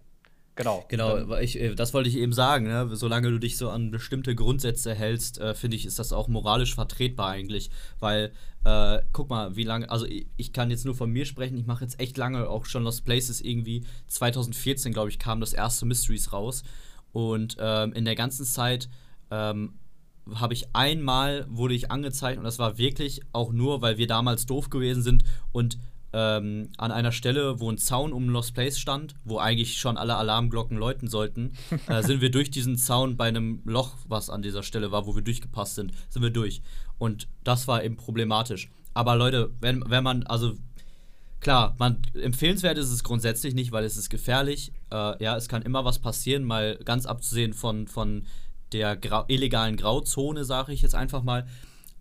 [0.55, 0.85] Genau.
[0.87, 2.65] Genau, ich, äh, das wollte ich eben sagen.
[2.65, 2.89] Ne?
[2.95, 6.75] Solange du dich so an bestimmte Grundsätze hältst, äh, finde ich, ist das auch moralisch
[6.75, 7.69] vertretbar eigentlich.
[7.99, 8.31] Weil,
[8.63, 11.65] äh, guck mal, wie lange, also ich, ich, kann jetzt nur von mir sprechen, ich
[11.65, 13.83] mache jetzt echt lange auch schon Lost Places irgendwie.
[14.07, 16.63] 2014, glaube ich, kam das erste Mysteries raus.
[17.11, 18.89] Und ähm, in der ganzen Zeit
[19.31, 19.73] ähm,
[20.33, 24.45] habe ich einmal, wurde ich angezeigt und das war wirklich auch nur, weil wir damals
[24.45, 25.77] doof gewesen sind und
[26.15, 30.15] ähm, an einer Stelle, wo ein Zaun um Lost Place stand, wo eigentlich schon alle
[30.15, 31.51] Alarmglocken läuten sollten,
[31.87, 35.15] äh, sind wir durch diesen Zaun bei einem Loch, was an dieser Stelle war, wo
[35.15, 36.61] wir durchgepasst sind, sind wir durch.
[36.97, 38.69] Und das war eben problematisch.
[38.93, 40.53] Aber Leute, wenn, wenn man, also
[41.41, 44.71] klar, man, empfehlenswert ist es grundsätzlich nicht, weil es ist gefährlich.
[44.91, 48.25] Äh, ja, es kann immer was passieren, mal ganz abzusehen von, von
[48.71, 51.45] der Grau illegalen Grauzone, sage ich jetzt einfach mal.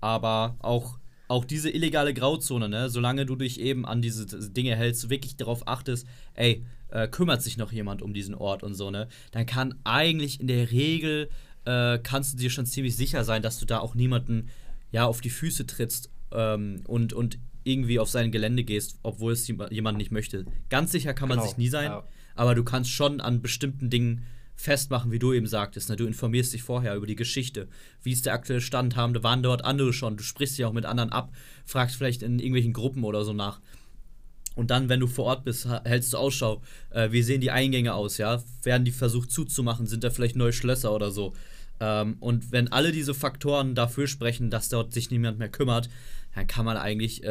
[0.01, 0.99] Aber auch
[1.29, 5.67] auch diese illegale Grauzone, ne, solange du dich eben an diese Dinge hältst, wirklich darauf
[5.67, 9.75] achtest, ey, äh, kümmert sich noch jemand um diesen Ort und so, ne, dann kann
[9.85, 11.29] eigentlich in der Regel,
[11.65, 14.49] äh, kannst du dir schon ziemlich sicher sein, dass du da auch niemanden,
[14.93, 19.49] ja, auf die Füße trittst ähm, und, und irgendwie auf sein Gelände gehst, obwohl es
[19.49, 20.45] jemand nicht möchte.
[20.69, 22.05] Ganz sicher kann man Genau, sich nie sein, ja.
[22.35, 25.89] aber du kannst schon an bestimmten Dingen festmachen, wie du eben sagtest.
[25.89, 25.97] Ne?
[25.97, 27.69] Du informierst dich vorher über die Geschichte.
[28.03, 28.97] Wie ist der aktuelle Stand?
[28.97, 30.17] Haben, waren dort andere schon?
[30.17, 31.33] Du sprichst dich auch mit anderen ab,
[31.65, 33.61] fragst vielleicht in irgendwelchen Gruppen oder so nach.
[34.55, 36.63] Und dann, wenn du vor Ort bist, hältst du Ausschau.
[36.91, 38.41] Äh, wie sehen die Eingänge aus, ja?
[38.63, 39.87] Werden die versucht zuzumachen?
[39.87, 41.33] Sind da vielleicht neue Schlösser oder so?
[41.81, 45.89] Ähm, und wenn alle diese Faktoren dafür sprechen, dass dort sich niemand mehr kümmert,
[46.35, 47.29] dann kann man eigentlich, äh,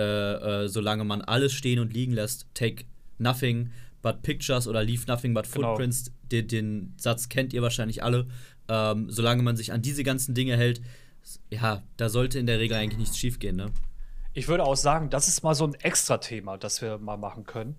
[0.64, 2.86] äh, solange man alles stehen und liegen lässt, take
[3.18, 3.72] nothing
[4.02, 6.08] but pictures oder leave nothing but Genau.
[6.34, 8.28] Den, den Satz kennt ihr wahrscheinlich alle.
[8.68, 10.82] Ähm, solange man sich an diese ganzen Dinge hält,
[11.50, 13.72] ja, da sollte in der Regel eigentlich nichts schiefgehen, ne?
[14.34, 17.46] Ich würde auch sagen, das ist mal so ein extra Thema, das wir mal machen
[17.46, 17.78] können.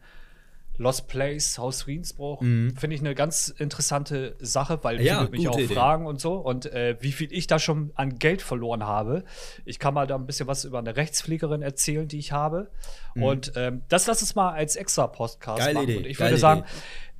[0.77, 5.05] Lost Place, Haus Friedensbruch, finde ich eine ganz interessante Sache, weil Mhm.
[5.05, 5.73] Ja, viele mich auch Idee.
[5.73, 6.35] fragen und so.
[6.35, 9.25] Und äh, wie viel ich da schon an Geld verloren habe.
[9.65, 12.71] Ich kann mal da ein bisschen was über eine Rechtspflegerin erzählen, die ich habe.
[13.15, 15.65] Und ähm, das lass es mal als extra Podcast Mhm.
[15.65, 15.85] Geile machen.
[15.89, 16.69] Idee, Und ich geile würde sagen, Idee.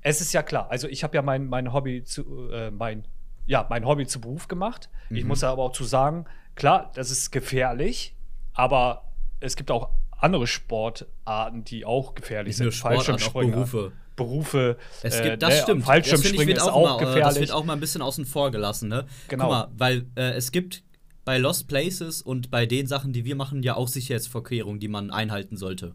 [0.05, 3.09] Es ist ja klar, also ich habe ja mein, mein Hobby zu, äh, mein,
[3.47, 4.91] ja, mein Hobby zu Beruf gemacht.
[5.09, 5.17] Mhm.
[5.17, 8.15] Ich muss aber auch zu sagen, klar, das ist gefährlich,
[8.53, 12.85] aber es gibt auch andere Sportarten, die auch gefährlich Nicht sind.
[12.85, 13.93] Auch Fallschirmspringer, Berufe.
[14.15, 14.77] Berufe.
[15.03, 15.81] Es äh, gibt, das ne, stimmt.
[15.81, 17.25] Das, Fallschirmspringen ich, ist wird auch mal, äh, gefährlich.
[17.25, 19.07] Das wird auch mal ein bisschen außen vor gelassen, ne?
[19.29, 19.45] Genau.
[19.45, 20.85] Guck mal, weil äh, es gibt
[21.25, 25.11] bei Lost Places und bei den Sachen, die wir machen, ja auch Sicherheitsvorkehrungen, die man
[25.11, 25.95] einhalten sollte.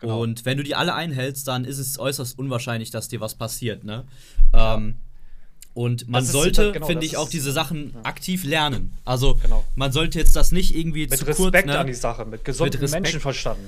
[0.00, 0.20] Genau.
[0.22, 3.84] Und wenn du die alle einhältst, dann ist es äußerst unwahrscheinlich, dass dir was passiert,
[3.84, 4.04] ne?
[4.54, 4.94] Ähm,
[5.74, 8.92] und man Das sollte, genau, finde ich, auch ist- diese Sachen aktiv lernen.
[9.04, 9.64] Also, Genau.
[9.76, 11.78] man sollte jetzt das nicht irgendwie mit zu Respekt kurz, ne?
[11.78, 13.02] an die Sache, mit gesundem Respekt.
[13.02, 13.58] Menschenverstand.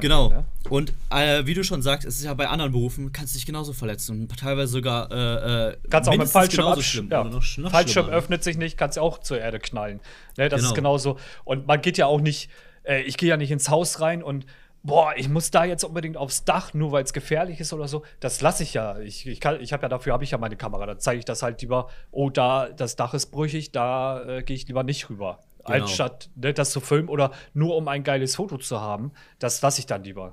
[0.00, 0.28] Genau.
[0.28, 0.44] ne?
[0.68, 3.46] Und äh, wie du schon sagst, es ist ja bei anderen Berufen, kannst du dich
[3.46, 4.20] genauso verletzen.
[4.22, 7.08] Und teilweise sogar äh, äh, Kannst auch mit Fallschirm genauso absch- schlimm.
[7.10, 7.24] Ja.
[7.24, 8.12] Noch, noch Fallschirm ne?
[8.12, 9.98] öffnet sich nicht, kannst auch zur Erde knallen.
[10.38, 10.68] Ne, das Genau.
[10.70, 11.18] ist genauso.
[11.44, 12.50] Und man geht ja auch nicht,
[12.84, 14.46] äh, ich gehe ja nicht ins Haus rein und
[14.82, 18.02] boah, ich muss da jetzt unbedingt aufs Dach, nur weil es gefährlich ist oder so.
[18.20, 18.98] Das lasse ich ja.
[19.00, 20.86] Ich, ich, kann- ich habe ja dafür habe ich ja meine Kamera.
[20.86, 24.56] Da zeige ich das halt lieber, oh, da das Dach ist brüchig, da äh, gehe
[24.56, 25.40] ich lieber nicht rüber.
[25.66, 25.84] Genau.
[25.84, 29.80] Anstatt ne, das zu filmen oder nur um ein geiles Foto zu haben, das lasse
[29.80, 30.32] ich dann lieber.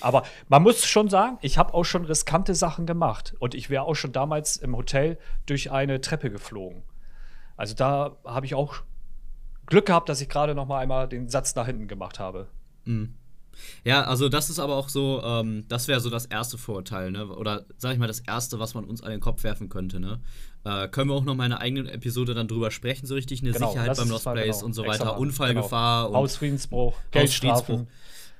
[0.00, 3.34] Aber man muss schon sagen, ich habe auch schon riskante Sachen gemacht.
[3.38, 6.82] Und ich wäre auch schon damals im Hotel durch eine Treppe geflogen.
[7.58, 8.76] Also da habe ich auch
[9.66, 12.48] Glück gehabt, dass ich gerade noch mal einmal den Satz nach hinten gemacht habe.
[13.84, 17.26] Ja, also das ist aber auch so, ähm, das wäre so das erste Vorurteil, ne?
[17.26, 20.20] Oder sag ich mal, das erste, was man uns an den Kopf werfen könnte, ne?
[20.64, 23.42] Äh, können wir auch noch mal in einer eigenen Episode dann drüber sprechen, so richtig
[23.42, 25.10] eine Genau, Sicherheit beim Lost Place genau, und so weiter, mal.
[25.12, 26.18] Unfallgefahr genau.
[26.18, 26.94] und Hausfriedensbruch.
[27.10, 27.88] Geldstrafen.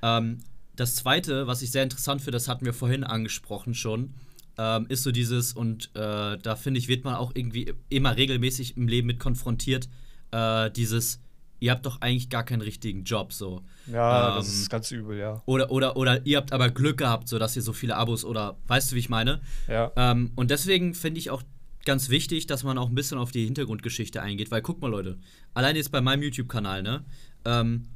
[0.03, 0.39] Ähm,
[0.77, 4.15] das zweite, was ich sehr interessant finde, das hatten wir vorhin angesprochen schon,
[4.59, 8.77] ähm, ist so dieses, und äh, da finde ich, wird man auch irgendwie immer regelmäßig
[8.77, 9.89] im Leben mit konfrontiert,
[10.31, 11.21] äh, dieses,
[11.63, 13.63] ihr habt doch eigentlich gar keinen richtigen Job, so.
[13.87, 15.43] Ja, das Ähm, ist ganz übel, ja.
[15.47, 18.57] Oder, oder, oder ihr habt aber Glück gehabt, so dass ihr so viele Abos oder
[18.67, 19.41] weißt du, wie ich meine?
[19.69, 19.93] Ja.
[19.97, 21.43] Ähm, und deswegen finde ich auch
[21.85, 25.19] ganz wichtig, dass man auch ein bisschen auf die Hintergrundgeschichte eingeht, weil guck mal, Leute,
[25.55, 27.05] allein jetzt bei meinem YouTube-Kanal, ne?
[27.45, 27.89] Ähm,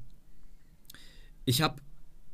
[1.44, 1.76] ich habe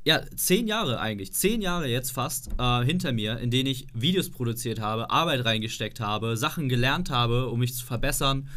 [0.04, 4.30] ja zehn Jahre eigentlich, zehn Jahre jetzt fast äh, hinter mir, in denen ich Videos
[4.30, 8.48] produziert habe, Arbeit reingesteckt habe, Sachen gelernt habe, um mich zu verbessern.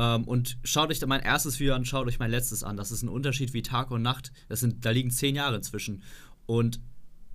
[0.00, 2.78] Ähm, und schaut euch mein erstes Video an, schaut euch mein letztes an.
[2.78, 4.32] Das ist ein Unterschied wie Tag und Nacht.
[4.48, 6.02] Das sind, da liegen zehn Jahre zwischen.
[6.46, 6.80] Und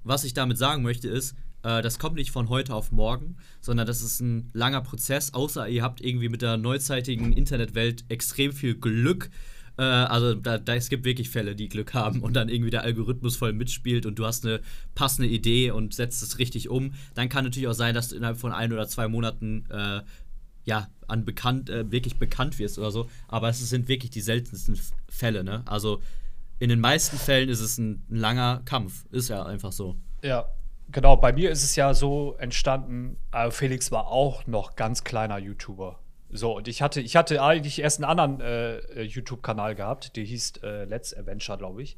[0.04, 3.86] was ich damit sagen möchte, ist, äh, das kommt nicht von heute auf morgen, sondern
[3.86, 8.74] das ist ein langer Prozess, außer ihr habt irgendwie mit der neuzeitigen Internetwelt extrem viel
[8.74, 9.30] Glück.
[9.78, 12.82] Äh, also da, da, es gibt wirklich Fälle, die Glück haben und dann irgendwie der
[12.82, 14.62] Algorithmus voll mitspielt und du hast eine
[14.96, 16.94] passende Idee und setzt es richtig um.
[17.14, 20.02] Dann kann natürlich auch sein, dass du innerhalb von ein oder zwei Monaten äh,
[20.66, 23.08] ja, an bekannt, äh, wirklich bekannt wirst oder so.
[23.28, 25.64] Aber es sind wirklich die seltensten Fälle, ne?
[25.66, 26.02] Also
[26.60, 29.06] in den meisten Fällen ist es ein, ein langer Kampf.
[29.12, 29.96] Ist ja einfach so.
[30.24, 30.50] Ja,
[30.92, 31.16] genau.
[31.18, 36.00] Bei mir ist es ja so entstanden, äh, Felix war auch noch ganz kleiner YouTuber.
[36.30, 40.24] So, und ich hatte, ich hatte eigentlich erst einen anderen äh, äh, YouTube-Kanal gehabt, der
[40.24, 41.98] hieß äh, Let's Adventure, glaube ich.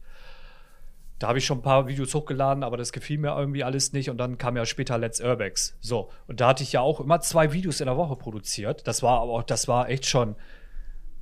[1.19, 4.09] Da habe ich schon ein paar Videos hochgeladen, aber das gefiel mir irgendwie alles nicht.
[4.09, 5.75] Und dann kam ja später Let's Urbex.
[5.81, 8.87] So, und da hatte ich ja auch immer zwei Videos in der Woche produziert.
[8.87, 10.35] Das war aber auch, das war echt schon.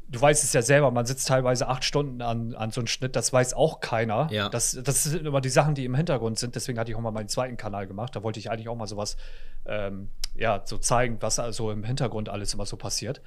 [0.08, 3.16] Du weißt es ja selber, man sitzt teilweise acht Stunden an, an so einem Schnitt,
[3.16, 4.28] das weiß auch keiner.
[4.32, 4.50] Ja.
[4.50, 6.56] Das, das sind immer die Sachen, die im Hintergrund sind.
[6.56, 8.16] Deswegen hatte ich auch mal meinen zweiten Kanal gemacht.
[8.16, 9.18] Da wollte ich eigentlich auch mal sowas,
[9.66, 13.22] ähm, ja, so zeigen, was also im Hintergrund alles immer so passiert.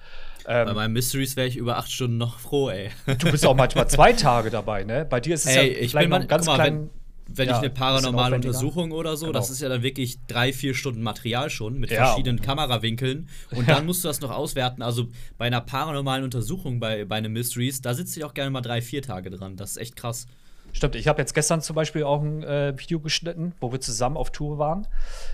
[0.45, 2.91] Bei Ähm, meinen Mysteries wäre ich über acht Stunden noch froh, ey.
[3.07, 5.05] du bist auch manchmal zwei Tage dabei, ne?
[5.05, 6.91] Bei dir ist es Ey, ja ich bin einen ganz mal, kleinen.
[6.95, 6.98] wenn,
[7.29, 8.37] wenn ja, ich eine paranormale.
[8.37, 9.53] Untersuchung oder so, das Genau.
[9.55, 12.07] ist ja dann wirklich drei, vier Stunden Material schon mit Ja.
[12.07, 14.83] verschiedenen Kamerawinkeln und dann musst du das noch auswerten.
[14.83, 18.61] Also bei einer paranormalen Untersuchung bei, bei einem Mysteries, da sitze ich auch gerne mal
[18.63, 19.57] drei, vier Tage dran.
[19.57, 20.27] Das ist echt krass.
[20.73, 24.17] Stimmt, ich habe jetzt gestern zum Beispiel auch ein äh, Video geschnitten, wo wir zusammen
[24.19, 24.87] auf Tour waren.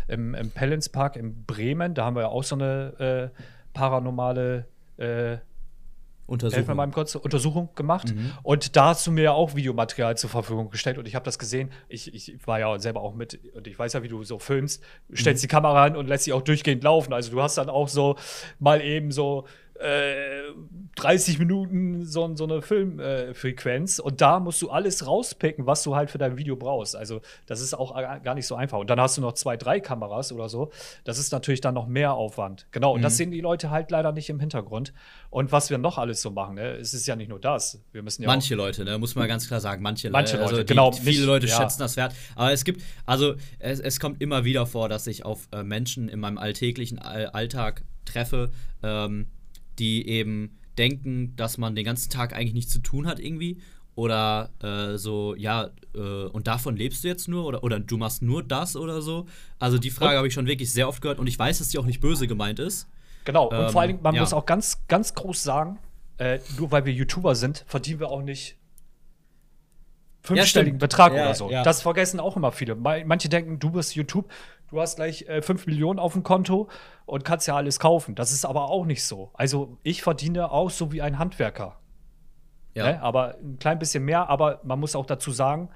[0.07, 1.95] Im, im Pellens Park in Bremen.
[1.95, 3.41] Da haben wir ja auch so eine äh,
[3.73, 4.67] paranormale
[4.97, 5.39] äh,
[6.27, 6.57] Untersuchung.
[6.57, 8.15] Helf mir mal kurz Untersuchung gemacht.
[8.15, 8.33] Mhm.
[8.43, 11.39] Und da hast du mir ja auch Videomaterial zur Verfügung gestellt und ich habe das
[11.39, 11.71] gesehen.
[11.89, 14.83] Ich, ich war ja selber auch mit und ich weiß ja, wie du so filmst.
[15.15, 15.47] Stellst mhm.
[15.47, 17.13] die Kamera an und lässt sie auch durchgehend laufen.
[17.13, 18.17] Also du hast dann auch so
[18.59, 19.45] mal eben so
[19.77, 25.83] 30 äh, Minuten so, so eine Filmfrequenz äh, und da musst du alles rauspicken, was
[25.83, 26.95] du halt für dein Video brauchst.
[26.95, 28.79] Also das ist auch gar nicht so einfach.
[28.79, 30.71] Und dann hast du noch zwei, drei Kameras oder so.
[31.03, 32.67] Das ist natürlich dann noch mehr Aufwand.
[32.71, 33.03] Genau, und mhm.
[33.03, 34.93] das sehen die Leute halt leider nicht im Hintergrund.
[35.31, 36.77] Und was wir noch alles so machen, ne?
[36.77, 37.83] es ist ja nicht nur das.
[37.91, 38.97] Wir müssen ja manche Leute, ne?
[38.99, 40.93] muss man ganz klar sagen, manche, manche Leute, also die, genau.
[40.93, 41.57] Viele nicht, Leute ja.
[41.57, 42.15] schätzen das wert.
[42.37, 46.09] Aber es gibt, also es, es kommt immer wieder vor, dass ich auf äh, Menschen
[46.09, 48.51] in meinem alltäglichen Alltag treffe,
[48.83, 49.27] ähm,
[49.79, 53.59] die eben denken, dass man den ganzen Tag eigentlich nichts zu tun hat irgendwie.
[53.97, 57.47] Oder äh, so, ja, äh, und davon lebst du jetzt nur?
[57.47, 59.27] Oder, oder du machst nur das oder so?
[59.59, 61.79] Also die Frage habe ich schon wirklich sehr oft gehört und ich weiß, dass die
[61.79, 62.89] auch nicht böse gemeint ist.
[63.25, 64.21] Genau, und ähm, vor allen Dingen, man ja.
[64.21, 65.79] muss auch ganz, ganz groß sagen,
[66.19, 68.57] äh, nur weil wir YouTuber sind, verdienen wir auch nicht
[70.23, 71.51] fünfstelligen ja, Betrag ja, oder so.
[71.51, 72.75] Das vergessen auch immer viele.
[72.75, 74.31] Manche denken, du bist YouTube,
[74.71, 76.69] du hast gleich äh, 5 Millionen auf dem Konto
[77.07, 78.15] und kannst ja alles kaufen.
[78.15, 79.31] Das ist aber auch nicht so.
[79.35, 81.77] Also ich verdiene auch so wie ein Handwerker.
[82.75, 82.93] Ja.
[82.93, 83.03] Ne?
[83.03, 85.71] Aber ein klein bisschen mehr, aber man muss auch dazu sagen,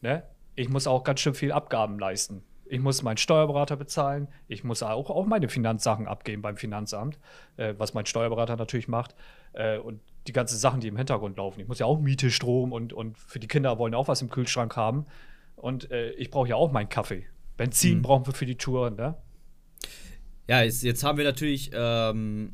[0.00, 0.22] ne?
[0.54, 2.42] ich muss auch ganz schön viel Abgaben leisten.
[2.68, 4.28] Ich muss meinen Steuerberater bezahlen.
[4.48, 7.18] Ich muss auch, auch meine Finanzsachen abgeben beim Finanzamt,
[7.56, 9.14] äh, was mein Steuerberater natürlich macht.
[9.52, 11.60] Äh, und die ganzen Sachen, die im Hintergrund laufen.
[11.60, 14.30] Ich muss ja auch Miete, Strom und, und für die Kinder wollen auch was im
[14.30, 15.06] Kühlschrank haben.
[15.54, 17.26] Und äh, ich brauche ja auch meinen Kaffee.
[17.56, 18.02] Benzin mhm.
[18.02, 19.16] brauchen wir für die Tour, ne?
[20.48, 22.52] Ja, jetzt, jetzt haben wir natürlich ähm,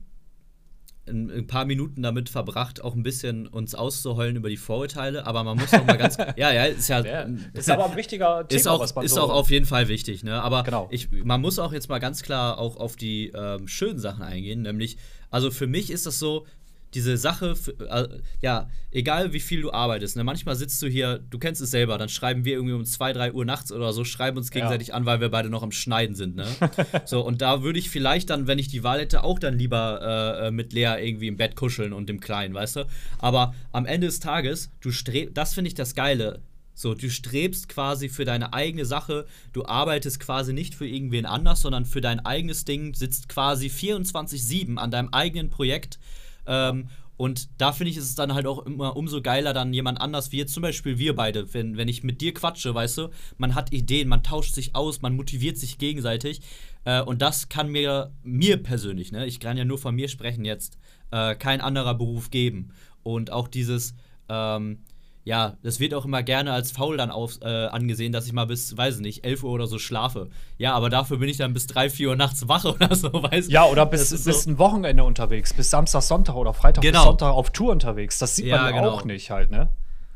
[1.07, 5.45] ein, ein, paar Minuten damit verbracht, auch ein bisschen uns auszuheulen über die Vorurteile, aber
[5.45, 6.17] man muss auch mal ganz.
[6.37, 7.05] ja, ja, ist ja.
[7.05, 9.67] ja ist aber ein wichtiger Thema, ist auch, was man Ist so auch auf jeden
[9.67, 10.41] Fall wichtig, ne?
[10.43, 10.89] Aber genau.
[10.91, 14.63] ich, man muss auch jetzt mal ganz klar auch auf die ähm, schönen Sachen eingehen,
[14.63, 14.97] nämlich,
[15.31, 16.47] also für mich ist das so,
[16.95, 17.55] diese Sache,
[17.89, 18.09] äh,
[18.41, 21.99] ja, egal wie viel du arbeitest, ne, manchmal sitzt du hier, du kennst es selber,
[21.99, 24.95] dann schreiben wir irgendwie um 2, 3 Uhr nachts oder so, schreiben uns gegenseitig ja.
[24.95, 26.47] an, weil wir beide noch am Schneiden sind, ne?
[27.05, 30.43] so, und da würde ich vielleicht dann, wenn ich die Wahl hätte, auch dann lieber
[30.43, 32.87] äh, mit Lea irgendwie im Bett kuscheln und dem Kleinen, weißt du?
[33.19, 36.41] Aber am Ende des Tages, du strebst, das finde ich das Geile,
[36.75, 41.63] so, du strebst quasi für deine eigene Sache, du arbeitest quasi nicht für irgendwen anders,
[41.63, 45.99] sondern für dein eigenes Ding, sitzt quasi 24-7 an deinem eigenen Projekt
[46.47, 50.01] ähm, und da finde ich, ist es dann halt auch immer umso geiler, dann jemand
[50.01, 53.11] anders, wie jetzt zum Beispiel wir beide, wenn, wenn ich mit dir quatsche, weißt du,
[53.37, 56.41] man hat Ideen, man tauscht sich aus, man motiviert sich gegenseitig.
[56.85, 60.45] Äh, und das kann mir, mir persönlich, ne, ich kann ja nur von mir sprechen
[60.45, 60.79] jetzt,
[61.13, 62.73] äh, kein anderer Beruf geben.
[63.05, 63.95] Und auch dieses,
[64.29, 64.79] ähm,
[65.25, 68.47] ja, das wird auch immer gerne als faul dann auf, äh, angesehen, dass ich mal
[68.47, 70.29] bis, weiß ich nicht, 11 Uhr oder so schlafe.
[70.59, 73.51] Ja, aber dafür bin ich dann bis 3, 4 Uhr nachts wach oder so, weißt
[73.51, 74.51] Ja, oder bis, bis so.
[74.51, 77.01] ein Wochenende unterwegs, bis Samstag, Sonntag oder Freitag genau.
[77.01, 78.19] bis Sonntag auf Tour unterwegs.
[78.19, 78.91] Das sieht ja, man genau.
[78.91, 79.69] auch nicht halt, ne?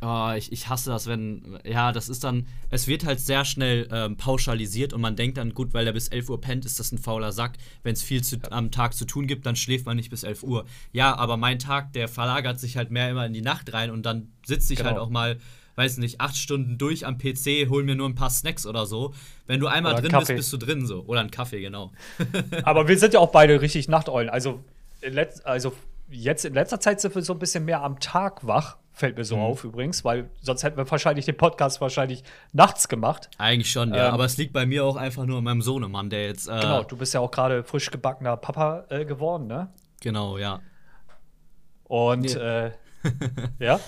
[0.02, 3.88] Oh, ich, ich hasse das, wenn, ja, das ist dann, es wird halt sehr schnell
[3.90, 6.92] ähm, pauschalisiert und man denkt dann, gut, weil er bis 11 Uhr pennt, ist das
[6.92, 7.52] ein fauler Sack.
[7.82, 10.42] Wenn es viel zu, am Tag zu tun gibt, dann schläft man nicht bis 11
[10.42, 10.66] Uhr.
[10.92, 14.04] Ja, aber mein Tag, der verlagert sich halt mehr immer in die Nacht rein und
[14.04, 15.00] dann sitze ich halt genau.
[15.00, 15.38] halt auch mal,
[15.76, 19.14] weiß nicht, acht Stunden durch am PC, hol mir nur ein paar Snacks oder so.
[19.46, 21.04] Wenn du einmal drin bist, bist du drin so.
[21.06, 21.92] Oder ein Kaffee, genau.
[22.64, 24.28] aber wir sind ja auch beide richtig Nachteulen.
[24.28, 24.62] Also,
[25.44, 25.72] also
[26.10, 29.26] jetzt in letzter Zeit sind wir so ein bisschen mehr am Tag wach Fällt mir
[29.26, 29.42] so mhm.
[29.42, 32.24] auf übrigens, weil sonst hätten wir wahrscheinlich den Podcast wahrscheinlich
[32.54, 33.28] nachts gemacht.
[33.36, 34.08] Eigentlich schon, ja.
[34.08, 36.48] Ähm, aber es liegt bei mir auch einfach nur an meinem Sohnemann, der jetzt.
[36.48, 39.68] Äh genau, du bist ja auch gerade frisch gebackener Papa äh, geworden, ne?
[40.00, 40.60] Genau, ja.
[41.84, 42.40] Und nee.
[42.40, 42.70] äh,
[43.58, 43.80] ja?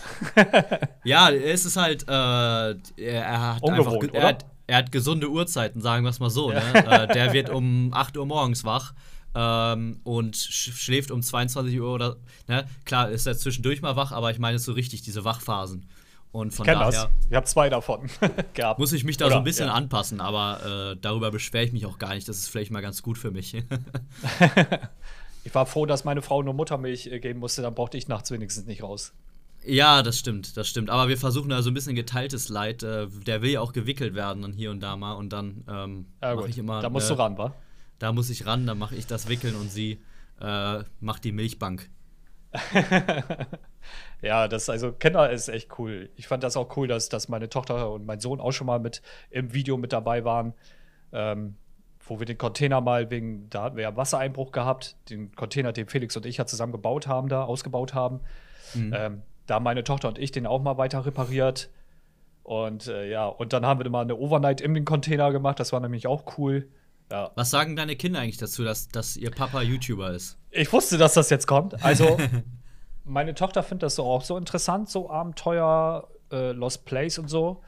[1.04, 5.80] ja, es ist halt, äh, er, hat Ungewohnt, einfach, er hat, er, hat, gesunde Uhrzeiten,
[5.80, 6.52] sagen wir es mal so.
[6.52, 6.61] Ja.
[6.61, 6.86] Ne?
[6.86, 8.92] Äh, der wird um 8 Uhr morgens wach
[9.41, 12.16] ähm, und sch schläft um 22 Uhr oder,
[12.49, 12.66] ne?
[12.84, 15.86] Klar, ist er zwischendurch mal wach, aber ich meine so richtig diese Wachphasen.
[16.32, 16.91] Und von ich daher.
[16.91, 17.09] Das.
[17.30, 18.11] Ich habe zwei davon
[18.55, 18.80] gehabt.
[18.80, 19.74] Muss ich mich da oder, so ein bisschen ja.
[19.74, 22.28] anpassen, aber äh, darüber beschwere ich mich auch gar nicht.
[22.28, 23.55] Das ist vielleicht mal ganz gut für mich.
[25.45, 28.32] ich war froh, dass meine Frau nur Muttermilch äh, geben musste, dann brauchte ich nachts
[28.32, 29.12] wenigstens nicht raus.
[29.64, 30.91] Ja, das stimmt, das stimmt.
[30.91, 32.82] Aber wir versuchen da so ein bisschen geteiltes Leid.
[32.82, 36.07] Äh, der will ja auch gewickelt werden dann hier und da mal und dann ähm,
[36.22, 36.82] ja, mache ich immer.
[36.82, 37.55] Da musst du ran, wa?
[37.99, 40.01] Da muss ich ran, dann mache ich das Wickeln und sie
[40.40, 41.90] äh, macht die Milchbank.
[44.22, 46.11] ja, das also Kenner ist echt cool.
[46.16, 48.78] Ich fand das auch cool, dass, dass meine Tochter und mein Sohn auch schon mal
[48.78, 50.55] mit im Video mit dabei waren.
[51.12, 51.57] Ähm,
[52.07, 55.88] wo wir den Container mal wegen, da hatten wir ja Wassereinbruch gehabt, den Container, den
[55.88, 58.20] Felix und ich ja zusammen gebaut haben, da ausgebaut haben.
[58.74, 58.94] Mhm.
[58.96, 61.70] Ähm, da meine Tochter und ich den auch mal weiter repariert.
[62.42, 65.61] Und äh, ja, und dann haben wir mal eine Overnight in den Container gemacht.
[65.61, 66.68] Das war nämlich auch cool.
[67.11, 67.30] Ja.
[67.34, 70.38] Was sagen deine Kinder eigentlich dazu, dass, dass ihr Papa YouTuber ist?
[70.50, 71.82] Ich wusste, dass das jetzt kommt.
[71.82, 72.18] Also,
[73.04, 77.62] meine Tochter findet das so auch so interessant, so Abenteuer, äh, Lost Place und so.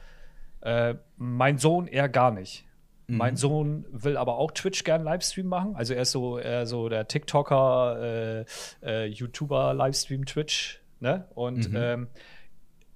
[0.61, 2.65] Äh, mein Sohn eher gar nicht.
[3.07, 3.17] Mhm.
[3.17, 5.75] Mein Sohn will aber auch Twitch gern Livestream machen.
[5.75, 8.45] Also er ist so, eher so der TikToker, äh,
[8.83, 10.81] äh YouTuber, Livestream, Twitch.
[10.99, 11.27] Ne?
[11.33, 11.77] Und mhm.
[11.77, 12.07] ähm,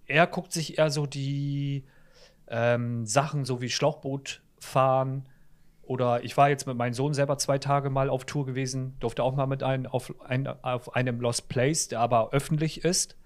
[0.05, 1.85] er guckt sich eher so die
[2.47, 5.27] ähm, Sachen, so wie Schlauchboot fahren,
[5.85, 9.23] oder ich war jetzt mit meinem Sohn selber zwei Tage mal auf Tour gewesen, durfte
[9.23, 13.17] auch mal mit einem auf, ein, auf einem Lost Place, der aber öffentlich ist.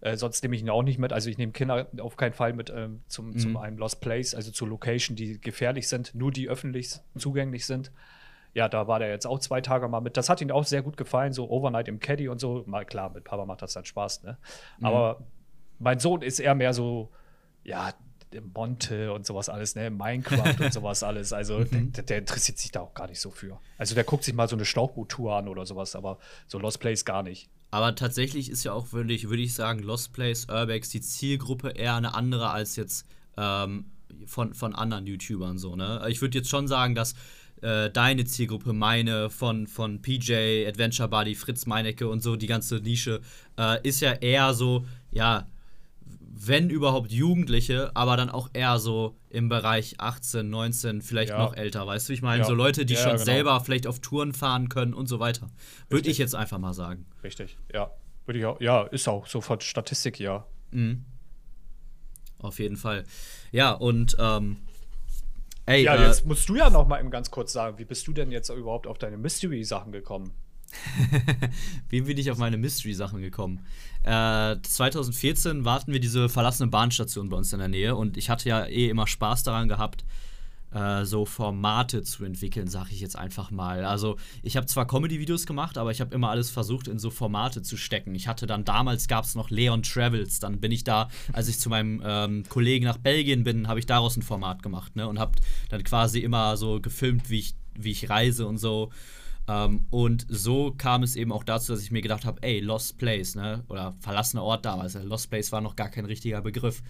[0.00, 1.12] Äh, sonst nehme ich ihn auch nicht mit.
[1.12, 3.38] Also ich nehme Kinder auf keinen Fall mit ähm, zum, mhm.
[3.38, 7.92] zum einem Lost Place, also zur Location, die gefährlich sind, nur die öffentlich zugänglich sind.
[8.52, 10.16] Ja, da war der jetzt auch zwei Tage mal mit.
[10.16, 12.64] Das hat ihm auch sehr gut gefallen, so Overnight im Caddy und so.
[12.66, 14.38] Mal klar, mit Papa macht das dann Spaß, ne?
[14.78, 14.86] Mhm.
[14.86, 15.22] Aber
[15.78, 17.10] mein Sohn ist eher mehr so,
[17.64, 17.92] ja,
[18.54, 19.90] Monte und sowas alles, ne?
[19.90, 21.32] Minecraft und sowas alles.
[21.32, 21.92] Also mhm.
[21.92, 23.58] der, der, interessiert sich da auch gar nicht so für.
[23.78, 27.04] Also der guckt sich mal so eine Schlauchboot-Tour an oder sowas, aber so Lost Place
[27.04, 27.48] gar nicht.
[27.70, 31.70] Aber tatsächlich ist ja auch, würde ich, würd ich sagen, Lost Place, Urbex, die Zielgruppe
[31.70, 33.06] eher eine andere als jetzt
[33.36, 33.86] ähm,
[34.26, 36.04] von, von anderen YouTubern so, ne?
[36.08, 37.14] Ich würde jetzt schon sagen, dass
[37.62, 42.76] äh, deine Zielgruppe, meine, von, von PJ, Adventure Buddy, Fritz Meinecke und so, die ganze
[42.76, 43.20] Nische,
[43.58, 45.46] äh, ist ja eher so, ja,
[46.38, 51.38] wenn überhaupt Jugendliche, aber dann auch eher so im Bereich 18, 19, vielleicht ja.
[51.38, 52.46] noch älter, weißt du, ich meine, ja.
[52.46, 53.24] so Leute, die ja, schon genau.
[53.24, 55.48] selber vielleicht auf Touren fahren können und so weiter.
[55.88, 57.06] Würde ich jetzt einfach mal sagen.
[57.22, 57.90] Richtig, ja.
[58.26, 60.46] Würde ich auch, ja, ist auch so von Statistik, ja.
[60.72, 61.06] Mhm.
[62.38, 63.04] Auf jeden Fall.
[63.50, 64.58] Ja, und ähm,
[65.64, 68.06] ey, Ja, äh, jetzt musst du ja noch mal eben ganz kurz sagen, wie bist
[68.06, 70.34] du denn jetzt überhaupt auf deine Mystery-Sachen gekommen?
[71.88, 73.64] Wie bin ich auf meine Mystery-Sachen gekommen?
[74.06, 78.48] Äh, 2014 warten wir diese verlassene Bahnstation bei uns in der Nähe und ich hatte
[78.48, 80.04] ja eh immer Spaß daran gehabt,
[80.72, 83.84] äh, so Formate zu entwickeln, sag ich jetzt einfach mal.
[83.84, 87.62] Also ich habe zwar Comedy-Videos gemacht, aber ich habe immer alles versucht, in so Formate
[87.62, 88.14] zu stecken.
[88.14, 91.58] Ich hatte dann damals gab es noch Leon Travels, dann bin ich da, als ich
[91.58, 95.08] zu meinem ähm, Kollegen nach Belgien bin, habe ich daraus ein Format gemacht ne?
[95.08, 95.32] und habe
[95.68, 98.92] dann quasi immer so gefilmt, wie ich, wie ich reise und so.
[99.48, 102.98] Ähm, und so kam es eben auch dazu, dass ich mir gedacht habe, ey, Lost
[102.98, 103.64] Place, ne?
[103.68, 104.94] Oder verlassener Ort damals.
[104.94, 106.82] Lost Place war noch gar kein richtiger Begriff.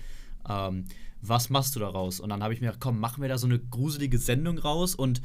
[0.49, 0.85] Ähm,
[1.21, 2.21] was machst du daraus?
[2.21, 4.95] Und dann habe ich mir gedacht, komm, machen wir da so eine gruselige Sendung raus
[4.95, 5.21] und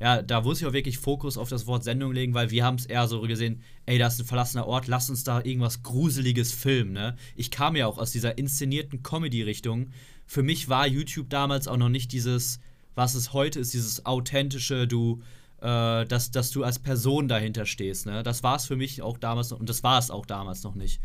[0.00, 2.76] ja, da muss ich auch wirklich Fokus auf das Wort Sendung legen, weil wir haben
[2.76, 6.54] es eher so gesehen, ey, da ist ein verlassener Ort, lass uns da irgendwas Gruseliges
[6.54, 7.16] filmen, ne?
[7.36, 9.90] Ich kam ja auch aus dieser inszenierten Comedy-Richtung.
[10.26, 12.60] Für mich war YouTube damals auch noch nicht dieses,
[12.94, 15.20] was es heute ist, dieses authentische, du
[15.60, 18.06] äh, dass, dass du als Person dahinter stehst.
[18.06, 18.22] Ne?
[18.22, 20.74] Das war es für mich auch damals noch, und das war es auch damals noch
[20.74, 21.00] nicht.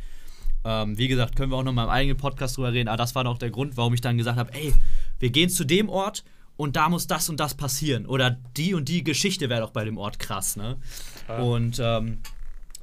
[0.63, 3.13] Ähm, wie gesagt, können wir auch noch mal im eigenen Podcast drüber reden, aber das
[3.15, 4.73] war noch der Grund, warum ich dann gesagt habe, ey,
[5.19, 6.23] wir gehen zu dem Ort
[6.57, 8.05] und da muss das und das passieren.
[8.05, 10.77] Oder die und die Geschichte wäre doch bei dem Ort krass, ne?
[11.27, 11.37] Ja.
[11.39, 12.19] Und ähm,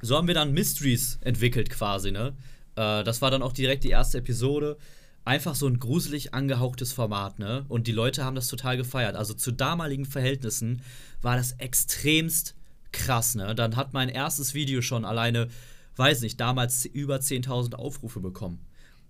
[0.01, 2.33] so haben wir dann Mysteries entwickelt quasi, ne?
[2.75, 4.77] Äh, das war dann auch direkt die erste Episode
[5.25, 7.65] einfach so ein gruselig angehauchtes Format, ne?
[7.69, 9.15] Und die Leute haben das total gefeiert.
[9.15, 10.81] Also zu damaligen Verhältnissen
[11.21, 12.55] war das extremst
[12.91, 13.55] krass, ne?
[13.55, 15.47] Dann hat mein erstes Video schon alleine,
[15.95, 18.65] weiß nicht, damals über 10.000 Aufrufe bekommen.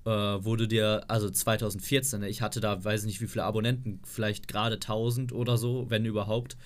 [0.05, 2.27] Äh, wurde dir, also 2014, ne?
[2.27, 6.57] ich hatte da, weiß nicht wie viele Abonnenten, vielleicht gerade 1000 oder so, wenn überhaupt.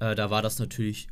[0.00, 1.06] Äh, da war das natürlich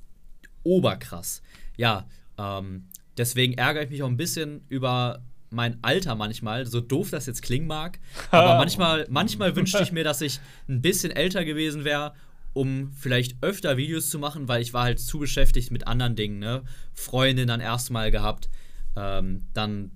[0.64, 1.40] oberkrass.
[1.76, 7.10] Ja, ähm, deswegen ärgere ich mich auch ein bisschen über mein Alter manchmal, so doof
[7.10, 7.98] das jetzt klingen mag,
[8.30, 12.14] aber manchmal, manchmal wünschte ich mir, dass ich ein bisschen älter gewesen wäre,
[12.52, 16.38] um vielleicht öfter Videos zu machen, weil ich war halt zu beschäftigt mit anderen Dingen,
[16.38, 16.62] ne?
[16.92, 18.48] Freundin dann erstmal gehabt,
[18.96, 19.92] ähm, dann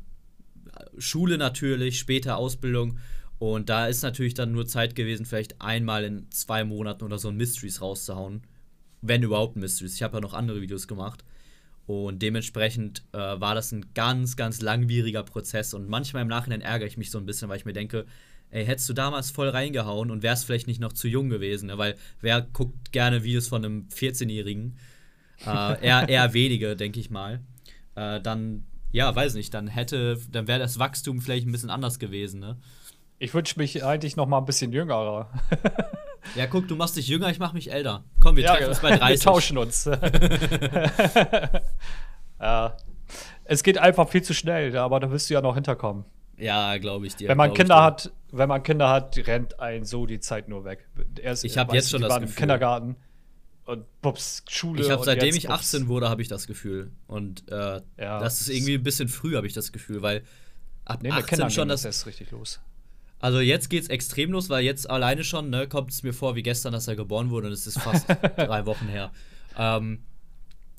[0.98, 2.98] Schule natürlich, später Ausbildung
[3.42, 7.28] und da ist natürlich dann nur Zeit gewesen, vielleicht einmal in zwei Monaten oder so
[7.28, 8.42] ein Mysteries rauszuhauen,
[9.00, 9.96] wenn überhaupt Mysteries.
[9.96, 11.24] Ich habe ja noch andere Videos gemacht.
[11.86, 15.74] Und dementsprechend äh, war das ein ganz, ganz langwieriger Prozess.
[15.74, 18.06] Und manchmal im Nachhinein ärgere ich mich so ein bisschen, weil ich mir denke,
[18.50, 21.78] ey, hättest du damals voll reingehauen und wärst vielleicht nicht noch zu jung gewesen, ne?
[21.78, 24.76] weil wer guckt gerne Videos von einem 14-Jährigen?
[25.44, 25.46] Äh,
[25.84, 27.40] eher, eher wenige, denke ich mal.
[27.94, 31.98] Äh, dann, ja, weiß nicht, dann hätte, dann wäre das Wachstum vielleicht ein bisschen anders
[31.98, 32.58] gewesen, ne?
[33.18, 35.30] Ich wünsche mich eigentlich noch mal ein bisschen jüngerer.
[36.34, 38.04] Ja, guck, du machst dich jünger, ich mach mich älter.
[38.20, 39.24] Komm, wir ja, treffen uns bei 30.
[39.24, 39.84] Wir tauschen uns.
[42.40, 42.76] ja.
[43.44, 46.04] Es geht einfach viel zu schnell, aber da wirst du ja noch hinterkommen.
[46.38, 47.28] Ja, glaube ich dir.
[47.28, 50.88] Wenn man Kinder hat, wenn man Kinder hat, rennt ein so die Zeit nur weg.
[51.20, 52.36] Erst, ich habe jetzt schon das Gefühl.
[52.36, 52.96] Kindergarten
[53.66, 54.82] und Pups, Schule.
[54.82, 56.90] Ich habe seitdem ich 18 wurde, habe ich das Gefühl.
[57.06, 60.24] Und äh, ja, das ist irgendwie ein bisschen früh, habe ich das Gefühl, weil
[60.84, 62.60] ab nee, 18 schon das, das ist richtig los
[63.22, 66.42] Also jetzt geht's extrem los, weil jetzt alleine schon, ne, kommt es mir vor wie
[66.42, 68.06] gestern, dass er geboren wurde und es ist fast
[68.36, 69.12] drei Wochen her.
[69.56, 70.02] Ähm,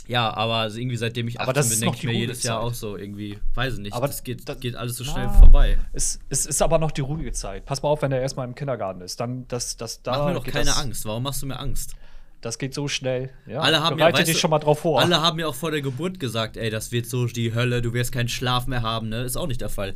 [0.08, 2.98] ja, aber also irgendwie seitdem ich 18 bin, denke ich mir jedes Jahr auch so
[2.98, 5.78] irgendwie, weiß ich nicht, aber das geht, das geht alles so schnell vorbei.
[5.94, 7.66] Es, es ist aber noch die ruhige Zeit.
[7.66, 9.22] Pass mal auf, wenn er erstmal im Kindergarten ist.
[9.22, 11.06] Dann, das, das, da Mach mir doch keine Angst.
[11.06, 11.96] Warum machst du mir Angst?
[12.42, 13.30] Das geht so schnell.
[13.48, 15.00] Ja, alle haben Bereite ja, dich schon mal drauf vor.
[15.00, 17.94] Alle haben mir auch vor der Geburt gesagt, ey, das wird so die Hölle, du
[17.94, 19.22] wirst keinen Schlaf mehr haben, ne?
[19.22, 19.96] Ist auch nicht der Fall.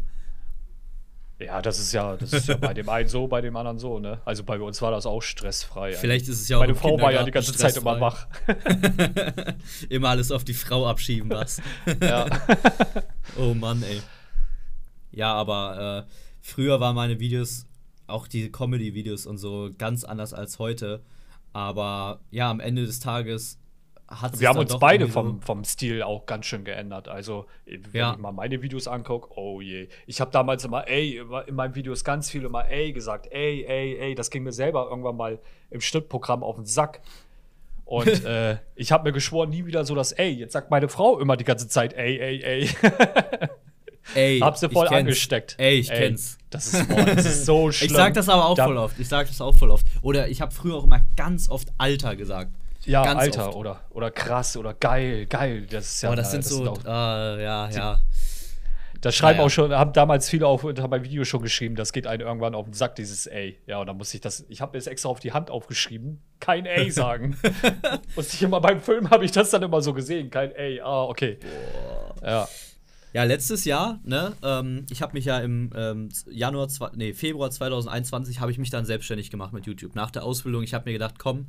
[1.39, 3.99] Ja, das ist ja, das ist ja bei dem einen so, bei dem anderen so,
[3.99, 4.19] ne?
[4.25, 5.93] Also bei uns war das auch stressfrei.
[5.93, 8.27] Vielleicht ist es ja auch Meine Frau war ja die ganze Zeit immer wach.
[9.89, 11.61] immer alles auf die Frau abschieben, was?
[12.01, 12.25] ja.
[13.37, 14.01] oh Mann, ey.
[15.11, 16.11] Ja, aber äh,
[16.41, 17.67] früher waren meine Videos,
[18.07, 21.03] auch die Comedy-Videos und so, ganz anders als heute.
[21.53, 23.59] Aber ja, am Ende des Tages
[24.07, 27.07] hat Wir haben uns beide vom, vom Stil auch ganz schön geändert.
[27.09, 28.13] Also, wenn Ja.
[28.13, 29.89] ich mal meine Videos angucke, oh je.
[30.05, 33.27] Ich habe damals immer ey, in meinen Videos ganz viel immer ey gesagt.
[33.31, 34.15] Ey, ey, ey.
[34.15, 35.39] Das ging mir selber irgendwann mal
[35.69, 37.01] im Schnittprogramm auf den Sack.
[37.83, 40.31] Und äh, ich habe mir geschworen, nie wieder so das ey.
[40.31, 42.69] Jetzt sagt meine Frau immer die ganze Zeit ey, ey, ey.
[44.15, 45.55] Ey, Hab sie ich voll angesteckt.
[45.57, 46.37] Ey, ich kenn's.
[46.49, 47.89] Das ist, boah, das ist so schlimm.
[47.91, 48.97] Ich sag das aber auch Da- voll oft.
[48.99, 49.85] Ich sag das auch voll oft.
[50.01, 52.51] Oder ich habe früher auch immer ganz oft Alter gesagt.
[52.87, 53.57] Ja, Ganz Alter, oft.
[53.57, 55.65] oder, oder krass, oder geil, geil.
[55.69, 56.09] Das ist ja.
[56.09, 57.99] Aber das sind das so, auch- äh, ja, ja.
[59.01, 59.45] Das schreiben Naja.
[59.45, 62.55] auch schon, haben damals viele auch unter meinem Video schon geschrieben, das geht einem irgendwann
[62.55, 63.59] auf den Sack, dieses Ey.
[63.67, 66.19] Ja, und dann muss ich das, ich habe mir das extra auf die Hand aufgeschrieben,
[66.39, 67.37] kein Ey sagen.
[68.15, 71.03] und ich immer beim Film habe ich das dann immer so gesehen, kein Ey, ah,
[71.03, 71.37] okay.
[72.23, 72.47] Ja.
[73.13, 77.49] Ja, letztes Jahr, ne, ähm, ich habe mich ja im ähm, Januar, zwei- nee, Februar
[77.51, 79.95] 2021 habe ich mich dann selbstständig gemacht mit YouTube.
[79.95, 81.47] Nach der Ausbildung, ich habe mir gedacht, komm,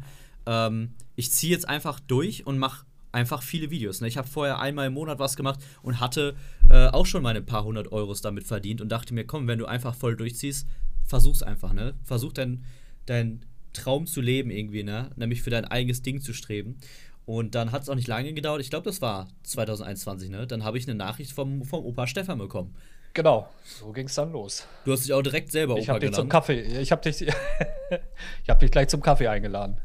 [0.49, 4.01] ähm, ich ziehe jetzt einfach durch und mache einfach viele Videos.
[4.01, 4.09] Ne?
[4.09, 6.35] Ich habe vorher einmal im Monat was gemacht und hatte
[6.69, 9.67] äh, auch schon meine paar hundert Euros damit verdient und dachte mir, komm, wenn du
[9.67, 10.67] einfach voll durchziehst,
[11.05, 11.95] versuch's einfach, ne?
[12.05, 12.65] Versuch dein,
[13.07, 15.11] dein Traum zu leben irgendwie, ne?
[15.17, 16.79] Nämlich für dein eigenes Ding zu streben.
[17.25, 18.61] Und dann hat es auch nicht lange gedauert.
[18.61, 20.47] Ich glaube, das war 2021, ne?
[20.47, 22.75] Dann habe ich eine Nachricht vom, vom Opa Stefan bekommen.
[23.15, 24.67] Genau, so ging es dann los.
[24.85, 26.33] Du hast dich auch direkt selber Ich Opa habe dich zum genannt.
[26.33, 27.23] Kaffee, ich habe dich,
[28.43, 29.79] ich habe dich gleich zum Kaffee eingeladen.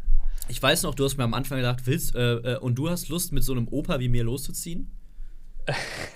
[0.49, 3.09] Ich weiß noch, du hast mir am Anfang gedacht, willst, äh, äh, und du hast
[3.09, 4.91] Lust, mit so einem Opa wie mir loszuziehen?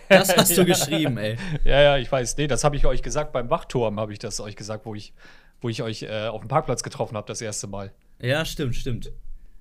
[0.10, 0.64] Das hast du Ja.
[0.64, 1.36] geschrieben, ey.
[1.66, 2.38] Ja, ja, ich weiß.
[2.38, 5.14] Nee, das habe ich euch gesagt beim Wachturm, habe ich das euch gesagt, wo ich,
[5.62, 7.92] wo ich euch äh, auf dem Parkplatz getroffen habe das erste Mal.
[8.22, 9.12] Ja, stimmt, stimmt.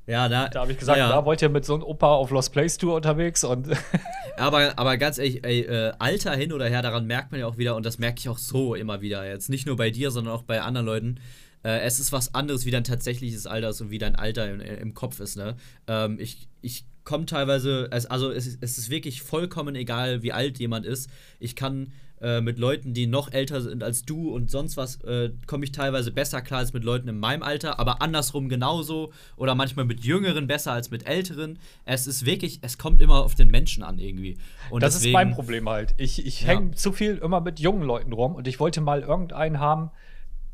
[0.07, 2.31] Ja, da, Da habe ich gesagt, ja, da wollt ihr mit so einem Opa auf
[2.31, 3.69] Lost Place Tour unterwegs und
[4.37, 7.57] aber, aber ganz ehrlich, ey, äh, Alter hin oder her, daran merkt man ja auch
[7.59, 10.35] wieder, und das merke ich auch so immer wieder, jetzt nicht nur bei dir, sondern
[10.35, 11.21] auch bei anderen Leuten.
[11.67, 14.61] Äh, es ist was anderes, wie dein tatsächliches Alter ist und wie dein Alter im,
[14.61, 15.57] im Kopf ist, ne?
[15.89, 20.33] Ähm, ich ich komme teilweise, es, also es ist, es ist wirklich vollkommen egal, wie
[20.33, 21.11] alt jemand ist.
[21.41, 25.31] Ich kann äh, mit Leuten, die noch älter sind als du und sonst was, äh,
[25.47, 29.55] komme ich teilweise besser klar als mit Leuten in meinem Alter, aber andersrum genauso oder
[29.55, 31.59] manchmal mit Jüngeren besser als mit Älteren.
[31.85, 34.39] Es ist wirklich, es kommt immer auf den Menschen an irgendwie.
[34.71, 35.95] Und das deswegen, ist mein Problem halt.
[35.99, 36.49] Ich, ich Ja.
[36.49, 39.91] hänge zu viel immer mit jungen Leuten rum und ich wollte mal irgendeinen haben,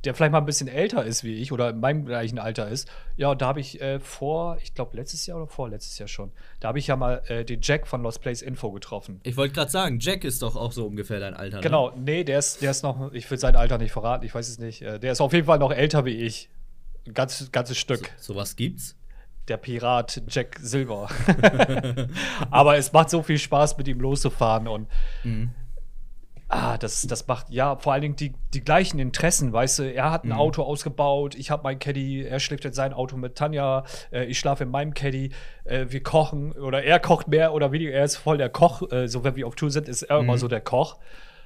[0.04, 2.90] der vielleicht mal ein bisschen älter ist wie ich oder in meinem gleichen Alter ist.
[3.16, 6.68] Ja, da habe ich äh, vor, ich glaube letztes Jahr oder vorletztes Jahr schon, da
[6.68, 9.20] habe ich ja mal äh, den Jack von Lost Place Info getroffen.
[9.22, 11.56] Ich wollte gerade sagen, Jack ist doch auch so ungefähr dein Alter.
[11.58, 11.62] Ne?
[11.62, 14.48] Genau, nee, der ist, der ist noch, ich will sein Alter nicht verraten, ich weiß
[14.48, 14.82] es nicht.
[14.82, 16.48] Äh, Der ist auf jeden Fall noch älter wie ich.
[17.06, 18.10] Ein ganz, ganzes Stück.
[18.16, 18.96] Sowas gibt's.
[19.48, 21.08] Der Pirat Jack Silver.
[22.50, 24.86] Aber es macht so viel Spaß, mit ihm loszufahren und
[26.54, 29.90] Ah, das, das macht ja vor allen Dingen die, die gleichen Interessen, weißt du.
[29.90, 33.36] Er hat ein Auto ausgebaut, ich habe mein Caddy, er schläft in sein Auto mit
[33.36, 35.30] Tanja, äh, ich schlafe in meinem Caddy,
[35.64, 39.08] äh, wir kochen oder er kocht mehr oder weniger, er ist voll der Koch, äh,
[39.08, 40.98] so wenn wir auf Tour sind, ist er immer so der Koch.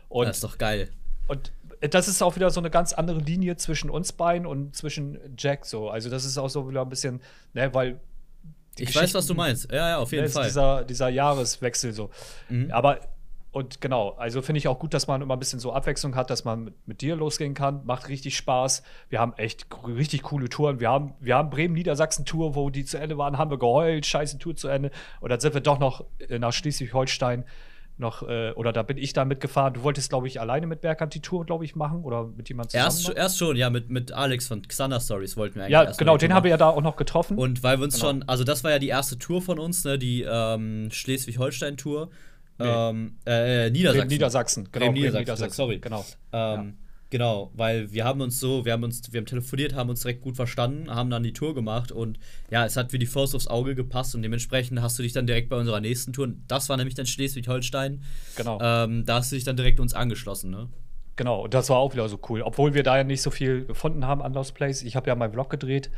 [0.08, 0.90] Und das ist doch geil.
[1.28, 5.20] und das ist auch wieder so eine ganz andere Linie zwischen uns beiden und zwischen
[5.38, 5.88] Jack so.
[5.88, 7.20] Also das ist auch so wieder ein bisschen,
[7.54, 8.00] ne, weil
[8.76, 9.70] Ich weiß, was du meinst.
[9.70, 10.42] Ja, ja, auf jeden ne, Fall.
[10.42, 10.48] Mhm.
[10.48, 12.10] Dieser, dieser Jahreswechsel so.
[12.70, 12.98] Aber
[13.56, 16.28] und genau, also finde ich auch gut, dass man immer ein bisschen so Abwechslung hat,
[16.28, 17.86] dass man mit, mit dir losgehen kann.
[17.86, 18.82] Macht richtig Spaß.
[19.08, 20.78] Wir haben echt richtig coole Touren.
[20.78, 24.56] Wir haben, wir haben Bremen-Niedersachsen-Tour, wo die zu Ende waren, haben wir geheult, scheiße Tour
[24.56, 24.90] zu Ende.
[25.22, 27.46] Und dann sind wir doch noch nach Schleswig-Holstein
[27.96, 29.72] noch, äh, oder da bin ich da mitgefahren.
[29.72, 32.72] Du wolltest, glaube ich, alleine mit Bergant die Tour, glaube ich, machen oder mit jemandem
[32.72, 32.84] zusammen.
[32.84, 36.18] Erst, erst schon, ja, mit, mit Alex von Xander Stories wollten wir eigentlich ja, genau,
[36.18, 37.38] den haben wir ja da auch noch getroffen.
[37.38, 38.08] Und weil wir uns Genau.
[38.08, 42.10] schon, also das war ja die erste Tour von uns, ne, die ähm, Schleswig-Holstein-Tour.
[42.58, 43.98] Ähm, äh, Niedersachsen.
[44.00, 45.78] Bremen, Niedersachsen, Bremen, Bremen, Niedersachsen, Niedersachsen, sorry.
[45.78, 46.04] Genau.
[46.32, 46.74] Ähm,
[47.08, 50.22] Genau, weil wir haben uns so, wir haben uns, wir haben telefoniert, haben uns direkt
[50.22, 52.18] gut verstanden, haben dann die Tour gemacht und
[52.50, 55.24] ja, es hat wie die Faust aufs Auge gepasst und dementsprechend hast du dich dann
[55.24, 58.02] direkt bei unserer nächsten Tour, das war nämlich dann Schleswig-Holstein,
[58.34, 58.58] Genau.
[58.60, 60.68] ähm, da hast du dich dann direkt uns angeschlossen, ne?
[61.14, 62.42] Genau, und das war auch wieder so cool.
[62.42, 64.82] Obwohl wir da ja nicht so viel gefunden haben an Lost Place.
[64.82, 65.90] Ich habe ja meinen Vlog gedreht.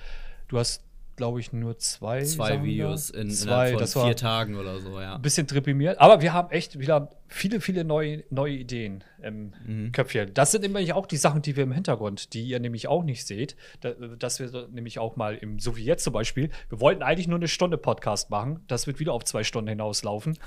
[0.47, 0.85] Du hast,
[1.19, 2.23] glaube ich, nur zwei.
[2.23, 5.17] Zwei Videos in zwei, war vier Tagen oder so, ja.
[5.17, 6.01] ein bisschen deprimiert.
[6.01, 9.93] Aber wir haben echt wieder viele, viele neue, neue Ideen im Mhm.
[9.93, 10.33] Köpfchen.
[10.33, 13.27] Das sind nämlich auch die Sachen, die wir im Hintergrund, die ihr nämlich auch nicht
[13.27, 13.57] seht.
[13.81, 17.29] Da, dass wir nämlich auch mal, im, so wie jetzt zum Beispiel, wir wollten eigentlich
[17.29, 18.61] nur eine Stunde Podcast machen.
[18.69, 20.39] Das wird wieder auf zwei Stunden hinauslaufen.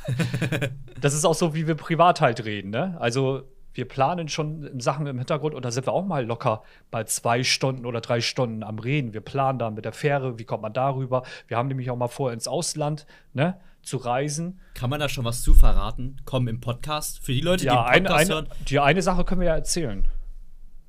[1.02, 2.72] das ist auch so, wie wir privat halt reden.
[2.72, 2.98] Ne?
[3.00, 3.44] Also
[3.74, 7.44] wir planen schon Sachen im Hintergrund und da sind wir auch mal locker bei zwei
[7.44, 9.14] Stunden oder drei Stunden am Reden.
[9.14, 11.24] Wir planen dann mit der Fähre, wie kommt man darüber.
[11.48, 14.60] Wir haben nämlich auch mal vor, ins Ausland ne, zu reisen.
[14.74, 16.18] Kann man da schon was zu verraten?
[16.26, 17.24] Komm im Podcast.
[17.24, 19.48] Für die Leute, Ja, die eine, den Podcast eine, hören, die eine Sache können wir
[19.48, 20.08] ja erzählen.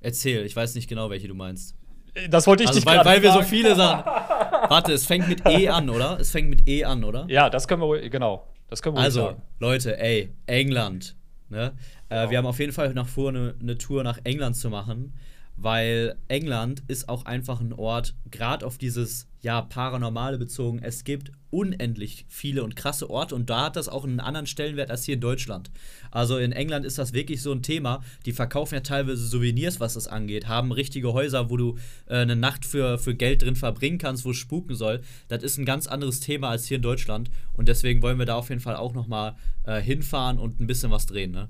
[0.00, 0.44] erzähl.
[0.44, 1.76] Ich weiß nicht genau, welche du meinst.
[2.28, 4.04] Das wollte ich Also, dich weil, weil wir so viele Sachen.
[4.68, 6.18] Warte, es fängt mit E an, oder?
[6.20, 7.24] Es fängt mit E an, oder?
[7.28, 8.46] Ja, das können wir genau.
[8.68, 9.42] Das können wir Also, sagen.
[9.60, 11.16] Leute, ey, England.
[11.52, 11.72] Ne?
[12.08, 12.22] Genau.
[12.24, 15.12] Äh, wir haben auf jeden Fall nach vor, eine, eine Tour nach England zu machen,
[15.56, 20.80] weil England ist auch einfach ein Ort, gerade auf dieses ja Paranormale bezogen.
[20.82, 24.90] Es gibt unendlich viele und krasse Orte und da hat das auch einen anderen Stellenwert
[24.90, 25.70] als hier in Deutschland.
[26.10, 28.02] Also in England ist das wirklich so ein Thema.
[28.24, 31.76] Die verkaufen ja teilweise Souvenirs, was das angeht, haben richtige Häuser, wo du
[32.06, 35.02] äh, eine Nacht für, für Geld drin verbringen kannst, wo es spuken soll.
[35.28, 38.36] Das ist ein ganz anderes Thema als hier in Deutschland und deswegen wollen wir da
[38.36, 41.32] auf jeden Fall auch noch mal äh, hinfahren und ein bisschen was drehen.
[41.32, 41.48] Ne?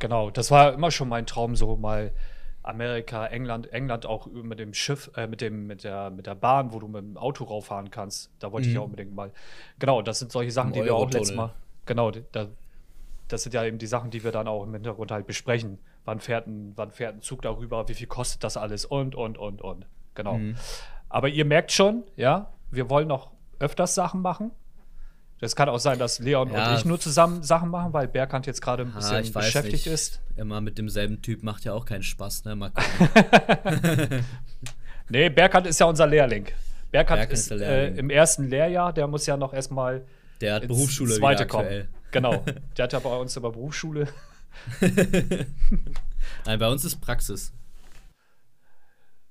[0.00, 2.12] Genau, das war immer schon mein Traum, so mal
[2.64, 6.72] Amerika, England, England auch mit dem Schiff, äh, mit dem, mit der, mit der Bahn,
[6.72, 8.30] wo du mit dem Auto rauffahren kannst.
[8.38, 8.80] Da wollte ich Mhm.
[8.80, 9.30] ja unbedingt mal.
[9.78, 11.52] Genau, das sind solche Sachen, Im die wir auch letztes Mal.
[11.86, 12.48] Genau, da,
[13.28, 15.78] das sind ja eben die Sachen, die wir dann auch im Hintergrund halt besprechen.
[16.04, 19.38] Wann fährt ein, wann fährt ein Zug darüber, wie viel kostet das alles und, und,
[19.38, 19.86] und, und.
[20.14, 20.38] Genau.
[20.38, 20.56] Mhm.
[21.08, 24.50] Aber ihr merkt schon, ja, wir wollen noch öfters Sachen machen.
[25.40, 26.70] Das kann auch sein, dass Leon Ja.
[26.72, 29.86] und ich nur zusammen Sachen machen, weil Berkant jetzt gerade ein Ah, bisschen weiß beschäftigt
[29.86, 29.94] nicht.
[29.94, 30.20] ist.
[30.36, 32.44] Immer mit demselben Typ macht ja auch keinen Spaß.
[32.44, 32.54] Ne?
[32.56, 32.70] Mal.
[35.08, 36.46] Nee, Berkant ist ja unser Lehrling.
[36.90, 37.96] Berkant, Berkant ist der äh, Lehrling.
[37.98, 40.06] im ersten Lehrjahr, der muss ja noch erstmal
[40.40, 41.88] Der hat Berufsschule zweite kommen.
[42.10, 42.42] Genau.
[42.76, 44.06] Der hat ja bei uns immer Berufsschule.
[46.46, 47.52] Nein, bei uns ist Praxis.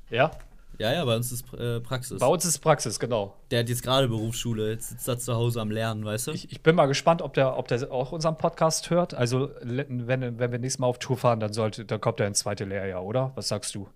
[0.09, 0.31] Ja,
[0.79, 2.19] Ja, ja, bei uns ist äh, Praxis.
[2.19, 3.35] bei uns ist Praxis, genau.
[3.51, 6.31] Der hat jetzt gerade Berufsschule, jetzt sitzt er zu Hause am Lernen, weißt du?
[6.31, 9.13] Ich, ich bin mal gespannt, ob der, ob der auch unseren Podcast hört.
[9.13, 12.39] Also, wenn, wenn wir nächstes Mal auf Tour fahren, dann, sollte, dann kommt er ins
[12.39, 13.31] zweite Lehrjahr, oder?
[13.35, 13.87] Was sagst du?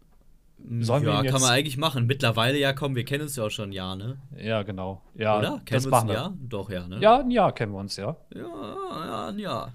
[0.79, 2.07] sollen wir ja, kann man eigentlich machen.
[2.07, 4.17] Mittlerweile ja, komm, wir kennen uns ja auch schon ein Jahr, ne?
[4.37, 5.01] Ja, genau.
[5.13, 5.49] Ja, Oder?
[5.49, 6.15] das Kennen wir uns ein machen wir.
[6.15, 6.33] Jahr?
[6.49, 6.97] Doch, ja, ne?
[6.99, 8.15] Ja, ein Jahr kennen wir uns, ja.
[8.33, 9.73] Ja, ja, ein Jahr.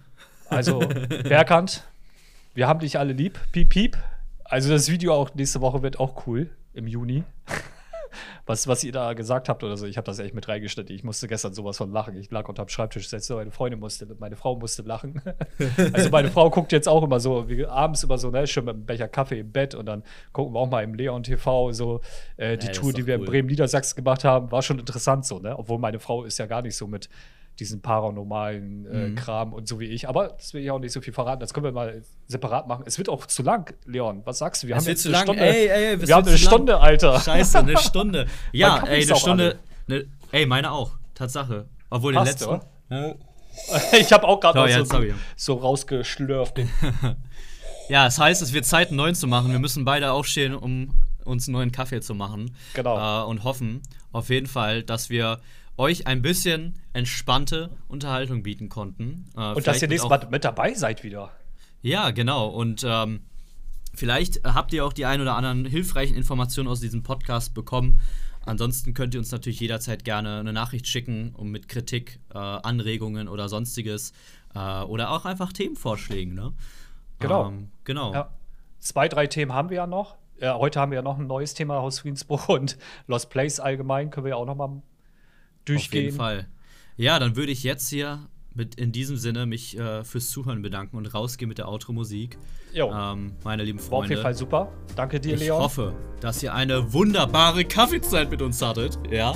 [0.48, 0.80] Also,
[1.22, 1.84] Berkant,
[2.54, 3.38] wir haben dich alle lieb.
[3.52, 3.96] Piep, piep.
[4.44, 7.24] Also, das Video auch nächste Woche wird auch cool im Juni.
[8.44, 10.94] Was, was ihr da gesagt habt oder so, ich habe das echt mit reingeschnitten.
[10.94, 12.16] Ich musste gestern sowas von lachen.
[12.16, 15.22] Ich lag unterm Schreibtisch, setzte, meine Freundin musste, meine Frau musste lachen.
[15.92, 18.74] also meine Frau guckt jetzt auch immer so, wie abends immer so, ne, schön mit
[18.74, 20.02] einem Becher Kaffee im Bett und dann
[20.32, 22.00] gucken wir auch mal im Leon TV so
[22.36, 23.28] äh, die Ja, Tour, die wir in cool.
[23.28, 25.58] Bremen Niedersachsen gemacht haben, war schon interessant so, ne?
[25.58, 27.08] Obwohl meine Frau ist ja gar nicht so mit
[27.58, 29.14] diesen paranormalen äh, Mhm.
[29.16, 30.08] Kram und so wie ich.
[30.08, 31.40] Aber das will ich auch nicht so viel verraten.
[31.40, 32.84] Das können wir mal separat machen.
[32.86, 34.22] Es wird auch zu lang, Leon.
[34.24, 34.68] Was sagst du?
[34.68, 35.22] Wir Es haben jetzt zu eine lang.
[35.24, 35.42] Stunde.
[35.42, 36.38] Ey, ey, wir haben eine lang.
[36.38, 37.20] Stunde, Alter.
[37.20, 38.26] Scheiße, eine Stunde.
[38.52, 39.58] Ja, ey, eine Stunde.
[39.86, 40.92] Ne, ey, meine auch.
[41.14, 41.66] Tatsache.
[41.90, 42.48] Obwohl den Passt, letzten.
[42.54, 42.66] oder?
[42.90, 43.14] Ja.
[43.98, 45.00] ich habe auch gerade So, jetzt so,
[45.36, 46.58] so rausgeschlürft.
[47.88, 49.50] Ja, es heißt, es wird Zeit, einen neuen zu machen.
[49.52, 50.94] Wir müssen beide aufstehen, um
[51.24, 52.54] uns einen neuen Kaffee zu machen.
[52.74, 53.24] Genau.
[53.24, 53.82] Äh, und hoffen
[54.12, 55.40] auf jeden Fall, dass wir
[55.76, 59.26] euch ein bisschen entspannte Unterhaltung bieten konnten.
[59.36, 61.32] Äh, Und dass ihr nächstes Mal mit dabei seid wieder.
[61.80, 62.48] Ja, genau.
[62.48, 63.20] Und ähm,
[63.94, 68.00] vielleicht habt ihr auch die ein oder anderen hilfreichen Informationen aus diesem Podcast bekommen.
[68.44, 73.28] Ansonsten könnt ihr uns natürlich jederzeit gerne eine Nachricht schicken, um mit Kritik, äh, Anregungen
[73.28, 74.12] oder sonstiges
[74.54, 76.34] äh, oder auch einfach Themenvorschlägen.
[76.34, 76.52] Ne?
[77.18, 77.48] Genau.
[77.48, 78.12] Ähm, genau.
[78.12, 78.30] Ja.
[78.80, 80.16] Zwei, drei Themen haben wir ja noch.
[80.40, 84.10] Ja, heute haben wir ja noch ein neues Thema aus Friedensbruch und Lost Place allgemein.
[84.10, 84.82] Können wir ja auch noch mal
[85.62, 86.04] Auf durchgehen.
[86.06, 86.46] jeden Fall.
[86.96, 88.18] Ja, dann würde ich jetzt hier
[88.54, 92.36] mit in diesem Sinne mich äh, fürs Zuhören bedanken und rausgehen mit der Outro-Musik.
[92.74, 94.08] Ähm, meine lieben War auf Freunde.
[94.10, 94.72] jeden Fall super.
[94.94, 95.58] Danke dir, Ich Leon.
[95.62, 98.98] hoffe, dass ihr eine wunderbare Kaffeezeit mit uns hattet.
[99.10, 99.32] Ja.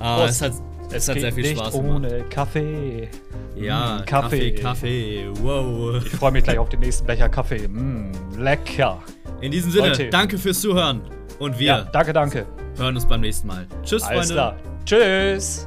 [0.00, 0.52] Äh, es hat,
[0.92, 1.96] es hat geht sehr viel nicht Spaß gemacht.
[1.96, 3.08] ohne Kaffee.
[3.56, 5.26] Ja, Mm, Kaffee, Kaffee.
[5.42, 6.02] Wow.
[6.04, 7.66] Ich freue mich gleich auf den nächsten Becher Kaffee.
[7.68, 9.02] Mm, lecker.
[9.40, 10.08] In diesem Sinne, Leute.
[10.10, 11.02] danke fürs Zuhören.
[11.42, 12.46] Und wir Ja, danke, danke.
[12.78, 13.66] hören uns beim nächsten Mal.
[13.82, 14.34] Tschüss, Alles Freunde.
[14.34, 14.56] klar.
[14.84, 15.66] Tschüss.